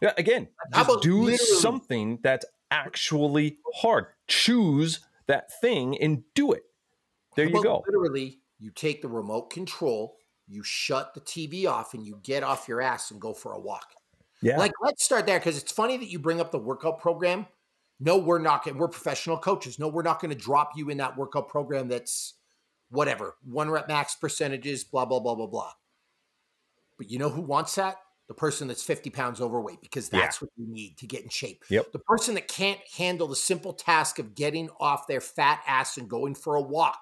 [0.00, 1.36] Yeah, again, just do literally?
[1.36, 4.06] something that's actually hard.
[4.26, 6.64] Choose that thing and do it.
[7.36, 7.82] There you go.
[7.86, 12.68] Literally, you take the remote control, you shut the TV off, and you get off
[12.68, 13.94] your ass and go for a walk.
[14.42, 14.58] Yeah.
[14.58, 17.46] Like, let's start there because it's funny that you bring up the workout program
[18.04, 18.76] no, we're not going.
[18.76, 19.78] We're professional coaches.
[19.78, 21.88] No, we're not going to drop you in that workout program.
[21.88, 22.34] That's
[22.90, 24.84] whatever one rep max percentages.
[24.84, 25.72] Blah blah blah blah blah.
[26.98, 27.96] But you know who wants that?
[28.28, 30.44] The person that's 50 pounds overweight because that's yeah.
[30.44, 31.64] what you need to get in shape.
[31.70, 31.92] Yep.
[31.92, 36.08] The person that can't handle the simple task of getting off their fat ass and
[36.08, 37.00] going for a walk.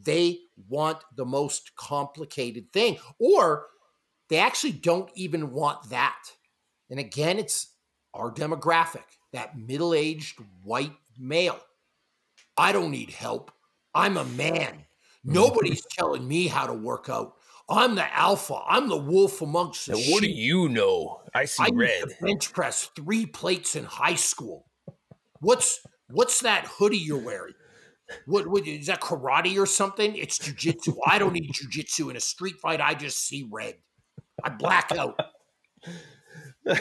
[0.00, 0.38] They
[0.68, 3.66] want the most complicated thing, or
[4.28, 6.22] they actually don't even want that.
[6.88, 7.74] And again, it's
[8.14, 11.60] our demographic that middle aged white male.
[12.56, 13.52] I don't need help.
[13.94, 14.84] I'm a man.
[15.26, 15.32] Mm-hmm.
[15.32, 17.34] Nobody's telling me how to work out.
[17.68, 18.60] I'm the alpha.
[18.66, 21.20] I'm the wolf amongst the now, What do you know?
[21.34, 22.04] I see I red.
[22.20, 24.66] bench press three plates in high school.
[25.40, 27.54] What's what's that hoodie you're wearing?
[28.26, 30.16] What, what is that karate or something?
[30.16, 30.96] It's jujitsu.
[31.06, 32.80] I don't need jujitsu in a street fight.
[32.80, 33.76] I just see red.
[34.42, 35.16] I black out.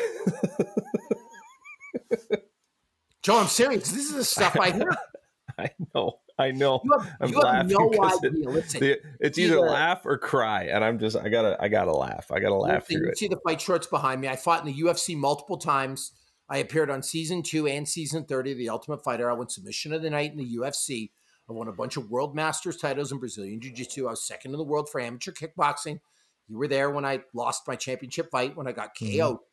[3.21, 3.91] Joe, I'm serious.
[3.91, 4.91] This is the stuff I hear.
[5.57, 6.19] I know.
[6.37, 6.81] I know.
[6.85, 8.19] You have, I'm you laughing no idea.
[8.23, 11.67] It, Listen, the, it's either, either, laugh or cry, and I'm just I gotta I
[11.67, 12.31] gotta laugh.
[12.31, 13.17] I gotta laugh through you it.
[13.17, 14.29] See the fight shorts behind me.
[14.29, 16.13] I fought in the UFC multiple times.
[16.47, 19.29] I appeared on season two and season thirty of The Ultimate Fighter.
[19.29, 21.11] I won submission of the night in the UFC.
[21.49, 24.07] I won a bunch of World Masters titles in Brazilian Jiu Jitsu.
[24.07, 25.99] I was second in the world for amateur kickboxing.
[26.47, 29.09] You were there when I lost my championship fight when I got KO'd.
[29.09, 29.43] Mm-hmm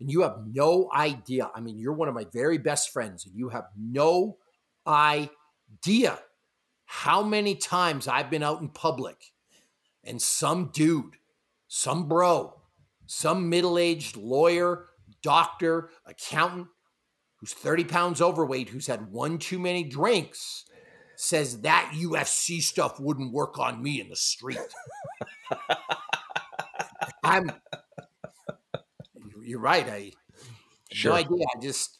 [0.00, 1.50] and you have no idea.
[1.54, 4.38] I mean, you're one of my very best friends, and you have no
[4.86, 6.18] idea
[6.84, 9.32] how many times I've been out in public
[10.04, 11.16] and some dude,
[11.68, 12.60] some bro,
[13.06, 14.86] some middle aged lawyer,
[15.22, 16.68] doctor, accountant
[17.36, 20.64] who's 30 pounds overweight, who's had one too many drinks,
[21.16, 24.58] says that UFC stuff wouldn't work on me in the street.
[27.24, 27.50] I'm
[29.52, 29.86] you're right.
[29.86, 30.12] I
[30.92, 31.12] sure.
[31.12, 31.44] no idea.
[31.54, 31.98] I just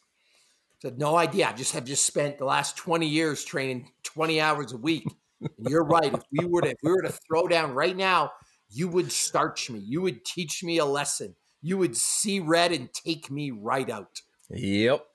[0.81, 1.49] said no idea.
[1.49, 5.05] I just have just spent the last 20 years training 20 hours a week.
[5.39, 6.11] And you're right.
[6.11, 8.31] If we were to if we were to throw down right now,
[8.71, 9.79] you would starch me.
[9.79, 11.35] You would teach me a lesson.
[11.61, 14.19] You would see red and take me right out.
[14.49, 15.05] Yep.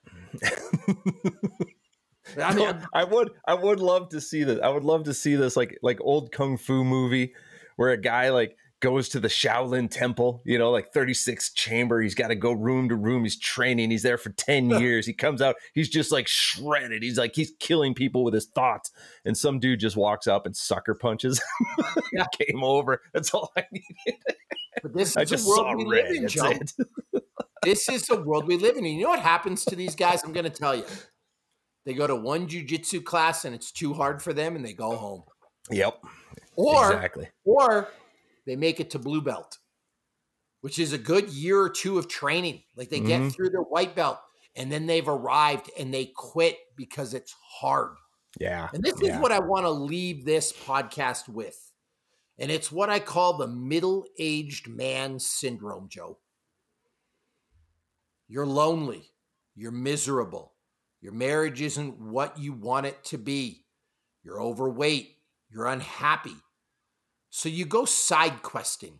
[2.40, 4.60] I mean, I would, I would love to see this.
[4.62, 7.34] I would love to see this, like, like old kung fu movie
[7.76, 12.00] where a guy like goes to the Shaolin Temple, you know, like 36th chamber.
[12.00, 13.24] He's got to go room to room.
[13.24, 13.90] He's training.
[13.90, 15.06] He's there for 10 years.
[15.06, 17.02] He comes out, he's just like shredded.
[17.02, 18.90] He's like, he's killing people with his thoughts.
[19.24, 21.40] And some dude just walks up and sucker punches.
[22.12, 22.26] yeah.
[22.38, 23.02] Game over.
[23.12, 24.20] That's all I needed.
[24.82, 26.10] But this is I just world we red.
[26.10, 26.52] live in, Joe.
[27.62, 28.84] this is the world we live in.
[28.84, 30.22] And you know what happens to these guys?
[30.22, 30.84] I'm going to tell you.
[31.84, 34.94] They go to one jujitsu class and it's too hard for them and they go
[34.94, 35.22] home.
[35.70, 36.04] Yep.
[36.54, 37.28] Or exactly.
[37.44, 37.88] Or
[38.48, 39.58] they make it to blue belt,
[40.62, 42.62] which is a good year or two of training.
[42.76, 43.26] Like they mm-hmm.
[43.26, 44.18] get through their white belt
[44.56, 47.96] and then they've arrived and they quit because it's hard.
[48.40, 48.68] Yeah.
[48.72, 49.14] And this yeah.
[49.14, 51.56] is what I want to leave this podcast with.
[52.38, 56.18] And it's what I call the middle aged man syndrome, Joe.
[58.28, 59.10] You're lonely.
[59.54, 60.52] You're miserable.
[61.00, 63.64] Your marriage isn't what you want it to be.
[64.22, 65.16] You're overweight.
[65.50, 66.36] You're unhappy.
[67.30, 68.98] So you go side questing.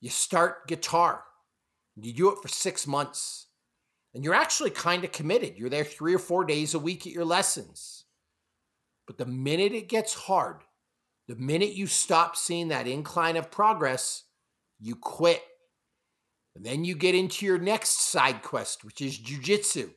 [0.00, 1.24] You start guitar.
[1.96, 3.46] You do it for six months.
[4.14, 5.58] And you're actually kind of committed.
[5.58, 8.04] You're there three or four days a week at your lessons.
[9.06, 10.62] But the minute it gets hard,
[11.26, 14.24] the minute you stop seeing that incline of progress,
[14.80, 15.42] you quit.
[16.54, 19.90] And then you get into your next side quest, which is jujitsu.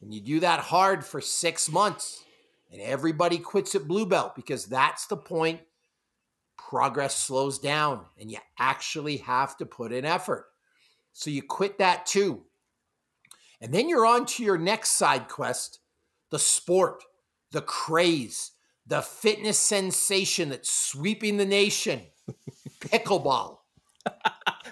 [0.00, 2.22] And you do that hard for six months.
[2.70, 5.60] And everybody quits at blue belt because that's the point
[6.68, 10.46] progress slows down and you actually have to put in effort.
[11.12, 12.42] So you quit that too.
[13.60, 15.80] And then you're on to your next side quest
[16.30, 17.04] the sport,
[17.52, 18.52] the craze,
[18.86, 22.00] the fitness sensation that's sweeping the nation
[22.80, 23.58] pickleball.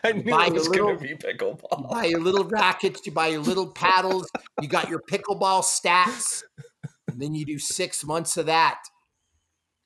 [0.02, 1.78] I knew it was going to be pickleball.
[1.78, 4.28] You buy your little rackets, you buy your little paddles,
[4.60, 6.42] you got your pickleball stats,
[7.08, 8.82] and then you do six months of that.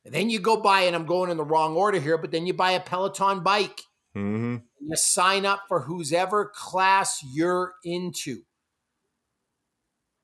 [0.06, 2.46] And then you go buy, and I'm going in the wrong order here, but then
[2.46, 3.80] you buy a Peloton bike.
[4.16, 4.58] Mm-hmm.
[4.80, 8.42] You sign up for whoever class you're into.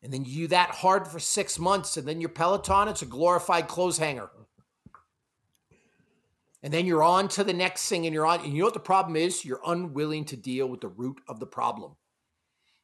[0.01, 3.07] And then you do that hard for six months, and then your Peloton, it's a
[3.07, 4.31] glorified clothes hanger.
[6.63, 8.45] And then you're on to the next thing, and you're on.
[8.45, 9.45] And you know what the problem is?
[9.45, 11.97] You're unwilling to deal with the root of the problem.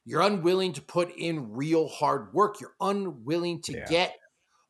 [0.03, 2.59] You're unwilling to put in real hard work.
[2.59, 3.85] You're unwilling to yeah.
[3.87, 4.17] get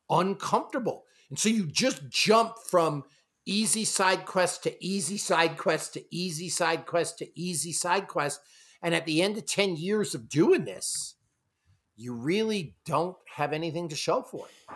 [0.08, 1.02] uncomfortable.
[1.30, 3.04] And so you just jump from
[3.46, 8.40] easy side quest to easy side quest to easy side quest to easy side quest.
[8.82, 11.14] And at the end of 10 years of doing this,
[11.96, 14.74] you really don't have anything to show for it.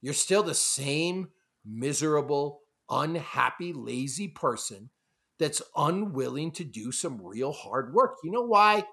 [0.00, 1.28] You're still the same
[1.64, 4.90] miserable, unhappy, lazy person
[5.38, 8.16] that's unwilling to do some real hard work.
[8.22, 8.84] You know why?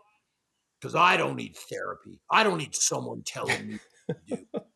[0.80, 2.20] Because I don't need therapy.
[2.32, 3.80] I don't need someone telling me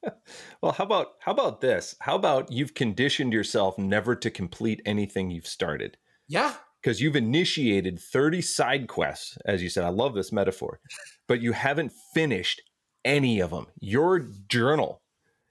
[0.62, 1.96] well, how about how about this?
[2.00, 5.98] How about you've conditioned yourself never to complete anything you've started?
[6.28, 6.54] Yeah.
[6.82, 9.84] Because you've initiated 30 side quests, as you said.
[9.84, 10.80] I love this metaphor,
[11.28, 12.62] but you haven't finished
[13.06, 13.68] any of them.
[13.80, 15.02] Your journal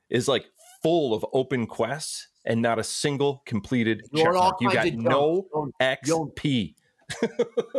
[0.09, 0.47] is like
[0.83, 4.57] full of open quests and not a single completed check mark.
[4.61, 5.47] You got no
[5.81, 6.75] XP.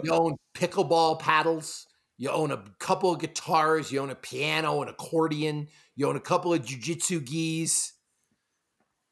[0.03, 1.87] you own pickleball paddles.
[2.21, 3.91] You own a couple of guitars.
[3.91, 5.69] You own a piano, an accordion.
[5.95, 7.93] You own a couple of jujitsu gis.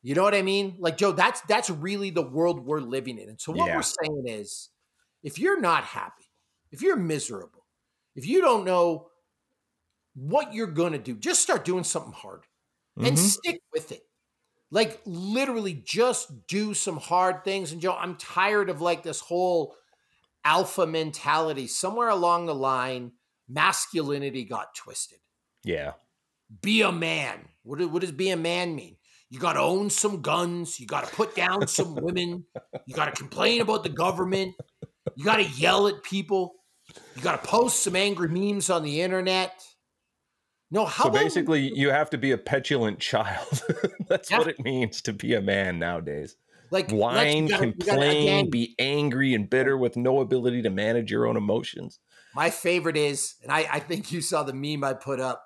[0.04, 0.76] You know what I mean?
[0.78, 3.28] Like Joe, that's that's really the world we're living in.
[3.30, 3.78] And so what yeah.
[3.78, 4.70] we're saying is,
[5.24, 6.30] if you're not happy,
[6.72, 7.66] if you're miserable,
[8.16, 9.08] if you don't know
[10.14, 12.42] what you're going to do, just start doing something hard
[12.96, 13.08] mm-hmm.
[13.08, 14.04] and stick with it.
[14.70, 17.72] Like literally just do some hard things.
[17.72, 19.74] And Joe, I'm tired of like this whole
[20.44, 21.68] alpha mentality.
[21.68, 23.14] Somewhere along the line,
[23.48, 25.20] masculinity got twisted.
[25.64, 25.94] Yeah.
[26.62, 27.50] Be a man.
[27.64, 28.98] What, what does be a man mean?
[29.30, 30.80] You got to own some guns.
[30.80, 32.46] You got to put down some women.
[32.86, 34.56] You got to complain about the government.
[35.16, 36.56] You got to yell at people.
[37.16, 39.54] You got to post some angry memes on the internet.
[40.72, 43.64] No, how so basically, you have to be a petulant child.
[44.08, 44.38] That's yeah.
[44.38, 46.36] what it means to be a man nowadays.
[46.72, 51.38] Like whine, gotta, complain, be angry and bitter with no ability to manage your own
[51.38, 52.00] emotions.
[52.36, 55.44] My favorite is, and I, I think you saw the meme I put up.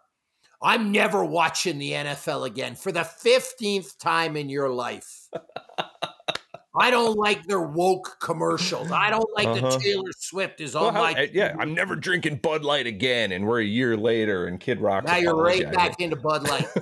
[0.61, 5.29] I'm never watching the NFL again for the 15th time in your life.
[6.75, 8.91] I don't like their woke commercials.
[8.91, 9.71] I don't like uh-huh.
[9.71, 11.29] the Taylor Swift is on well, my.
[11.31, 13.31] Yeah, I'm never drinking Bud Light again.
[13.31, 15.03] And we're a year later, and Kid Rock.
[15.03, 16.67] Now you're right back into Bud Light.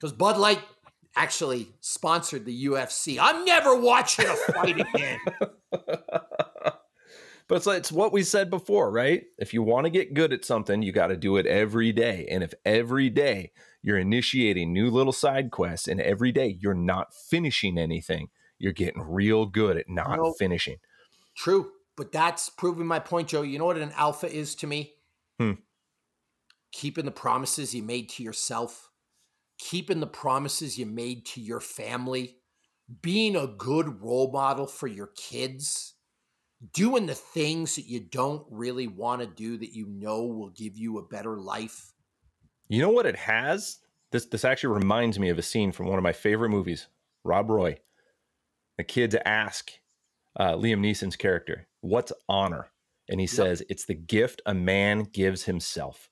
[0.00, 0.60] Because Bud Light
[1.18, 3.18] actually sponsored the UFC.
[3.20, 5.18] I'm never watching a fight again.
[7.48, 9.24] but it's, it's what we said before, right?
[9.36, 12.26] If you want to get good at something, you got to do it every day.
[12.30, 13.50] And if every day
[13.82, 19.02] you're initiating new little side quests and every day you're not finishing anything, you're getting
[19.02, 20.76] real good at not finishing.
[21.36, 21.72] True.
[21.96, 23.42] But that's proving my point, Joe.
[23.42, 24.92] You know what an alpha is to me?
[25.40, 25.54] Hmm.
[26.70, 28.87] Keeping the promises you made to yourself,
[29.58, 32.36] keeping the promises you made to your family,
[33.02, 35.94] being a good role model for your kids,
[36.72, 40.76] doing the things that you don't really want to do that you know will give
[40.76, 41.92] you a better life.
[42.68, 43.78] You know what it has?
[44.10, 46.86] This this actually reminds me of a scene from one of my favorite movies,
[47.24, 47.78] Rob Roy.
[48.78, 49.72] The kids ask
[50.38, 52.70] uh, Liam Neeson's character, "What's honor?"
[53.08, 53.30] And he yep.
[53.30, 56.10] says, "It's the gift a man gives himself."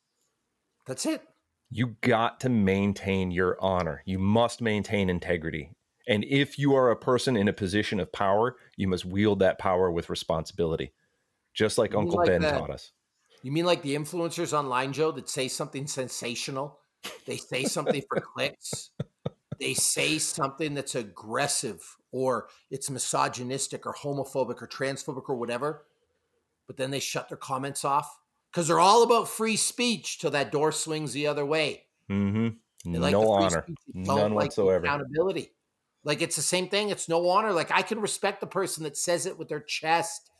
[0.87, 1.23] That's it.
[1.71, 4.03] You got to maintain your honor.
[4.05, 5.73] You must maintain integrity.
[6.09, 9.59] And if you are a person in a position of power, you must wield that
[9.59, 10.93] power with responsibility,
[11.53, 12.93] just like Uncle like Ben the, taught us.
[13.43, 16.79] You mean like the influencers online, Joe, that say something sensational?
[17.27, 18.91] They say something for clicks.
[19.59, 25.87] They say something that's aggressive or it's misogynistic or homophobic or transphobic or whatever,
[26.67, 28.19] but then they shut their comments off
[28.57, 31.83] because they're all about free speech till that door swings the other way.
[32.11, 32.95] Mm-hmm.
[32.95, 34.83] Like no honor, none like whatsoever.
[34.83, 35.53] Accountability.
[36.05, 36.89] Like it's the same thing.
[36.89, 37.53] It's no honor.
[37.53, 40.31] Like I can respect the person that says it with their chest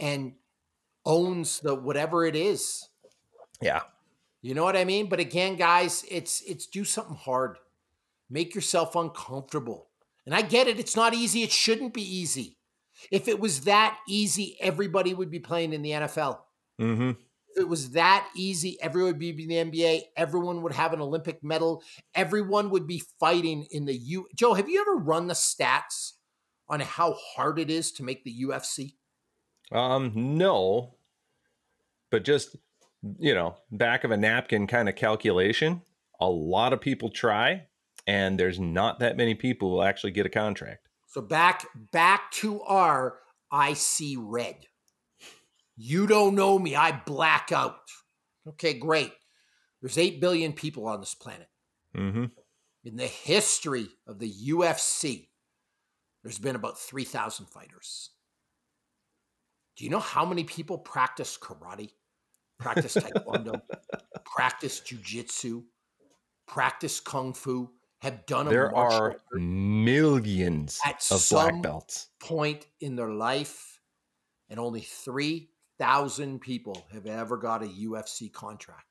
[0.00, 0.32] and
[1.04, 2.88] owns the whatever it is.
[3.60, 3.82] Yeah.
[4.40, 5.10] You know what I mean?
[5.10, 7.58] But again, guys, it's it's do something hard.
[8.30, 9.88] Make yourself uncomfortable.
[10.24, 10.80] And I get it.
[10.80, 11.42] It's not easy.
[11.42, 12.56] It shouldn't be easy.
[13.10, 16.38] If it was that easy, everybody would be playing in the NFL.
[16.82, 17.10] Mm-hmm.
[17.54, 20.02] If it was that easy, everyone would be in the NBA.
[20.16, 21.82] Everyone would have an Olympic medal.
[22.14, 24.26] Everyone would be fighting in the U.
[24.34, 26.12] Joe, have you ever run the stats
[26.68, 28.94] on how hard it is to make the UFC?
[29.70, 30.96] Um, no,
[32.10, 32.56] but just
[33.18, 35.82] you know, back of a napkin kind of calculation.
[36.20, 37.66] A lot of people try,
[38.06, 40.88] and there's not that many people who actually get a contract.
[41.08, 43.18] So back back to our
[43.50, 44.66] I see red.
[45.84, 46.76] You don't know me.
[46.76, 47.74] I black out.
[48.50, 49.12] Okay, great.
[49.80, 51.48] There's 8 billion people on this planet.
[51.96, 52.26] Mm-hmm.
[52.84, 55.26] In the history of the UFC,
[56.22, 58.10] there's been about 3,000 fighters.
[59.76, 61.90] Do you know how many people practice karate,
[62.60, 63.60] practice taekwondo,
[64.24, 65.64] practice jujitsu,
[66.46, 67.72] practice kung fu,
[68.02, 70.78] have done there are millions
[71.10, 73.80] of black belts point in their life,
[74.48, 75.48] and only three
[75.82, 78.86] thousand people have ever got a UFC contract.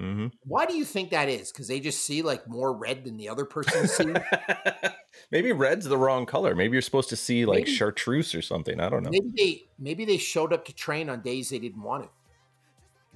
[0.00, 0.26] Mm-hmm.
[0.44, 1.50] Why do you think that is?
[1.50, 4.16] Because they just see like more red than the other person sees.
[5.32, 6.54] maybe red's the wrong color.
[6.54, 8.78] Maybe you're supposed to see like maybe, chartreuse or something.
[8.78, 9.10] I don't know.
[9.10, 12.10] Maybe they maybe they showed up to train on days they didn't want to.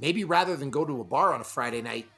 [0.01, 2.09] Maybe rather than go to a bar on a Friday night,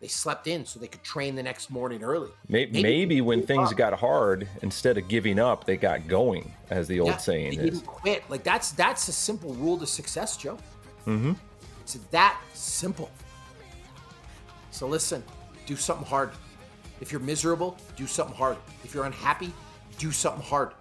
[0.00, 2.30] they slept in so they could train the next morning early.
[2.48, 3.76] Maybe, maybe, when things up.
[3.76, 7.64] got hard, instead of giving up, they got going, as the old yeah, saying they
[7.64, 7.80] is.
[7.80, 8.24] Didn't quit.
[8.30, 10.58] Like that's that's a simple rule to success, Joe.
[11.06, 11.32] Mm-hmm.
[11.82, 13.10] It's that simple.
[14.70, 15.22] So listen,
[15.66, 16.30] do something hard.
[17.00, 18.56] If you're miserable, do something hard.
[18.84, 19.52] If you're unhappy,
[19.98, 20.72] do something hard.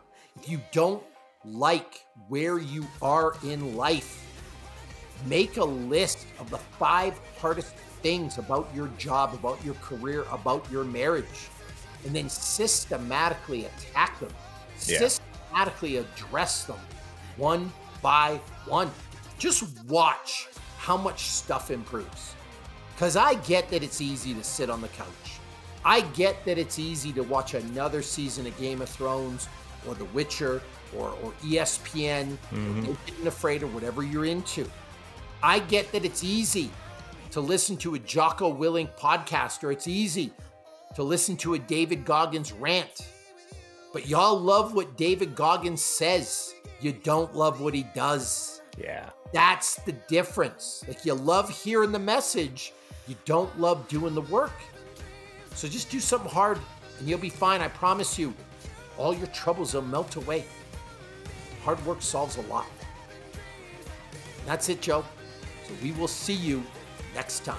[0.42, 1.04] If you don't
[1.44, 4.26] like where you are in life,
[5.26, 10.66] make a list of the five hardest things about your job, about your career, about
[10.72, 11.50] your marriage,
[12.06, 14.32] and then systematically attack them,
[14.86, 15.00] yeah.
[15.00, 16.80] systematically address them
[17.38, 17.72] one
[18.02, 18.90] by one.
[19.38, 20.48] Just watch
[20.78, 22.36] how much stuff improves.
[22.96, 25.08] Because I get that it's easy to sit on the couch.
[25.86, 29.48] I get that it's easy to watch another season of Game of Thrones
[29.88, 30.62] or The Witcher
[30.98, 32.92] or, or ESPN mm-hmm.
[32.92, 34.70] or Afraid or whatever you're into.
[35.42, 36.70] I get that it's easy
[37.32, 40.32] to listen to a Jocko Willink podcast, or it's easy
[40.96, 43.08] to listen to a David Goggins rant.
[43.94, 46.54] But y'all love what David Goggins says.
[46.82, 48.62] You don't love what he does.
[48.78, 49.10] Yeah.
[49.34, 50.84] That's the difference.
[50.88, 52.74] Like you love hearing the message,
[53.08, 54.54] you don't love doing the work.
[55.56, 56.60] So just do something hard
[57.00, 57.62] and you'll be fine.
[57.62, 58.34] I promise you.
[58.98, 60.44] All your troubles will melt away.
[61.64, 62.68] Hard work solves a lot.
[64.46, 65.06] That's it, Joe.
[65.66, 66.64] So we will see you
[67.14, 67.58] next time.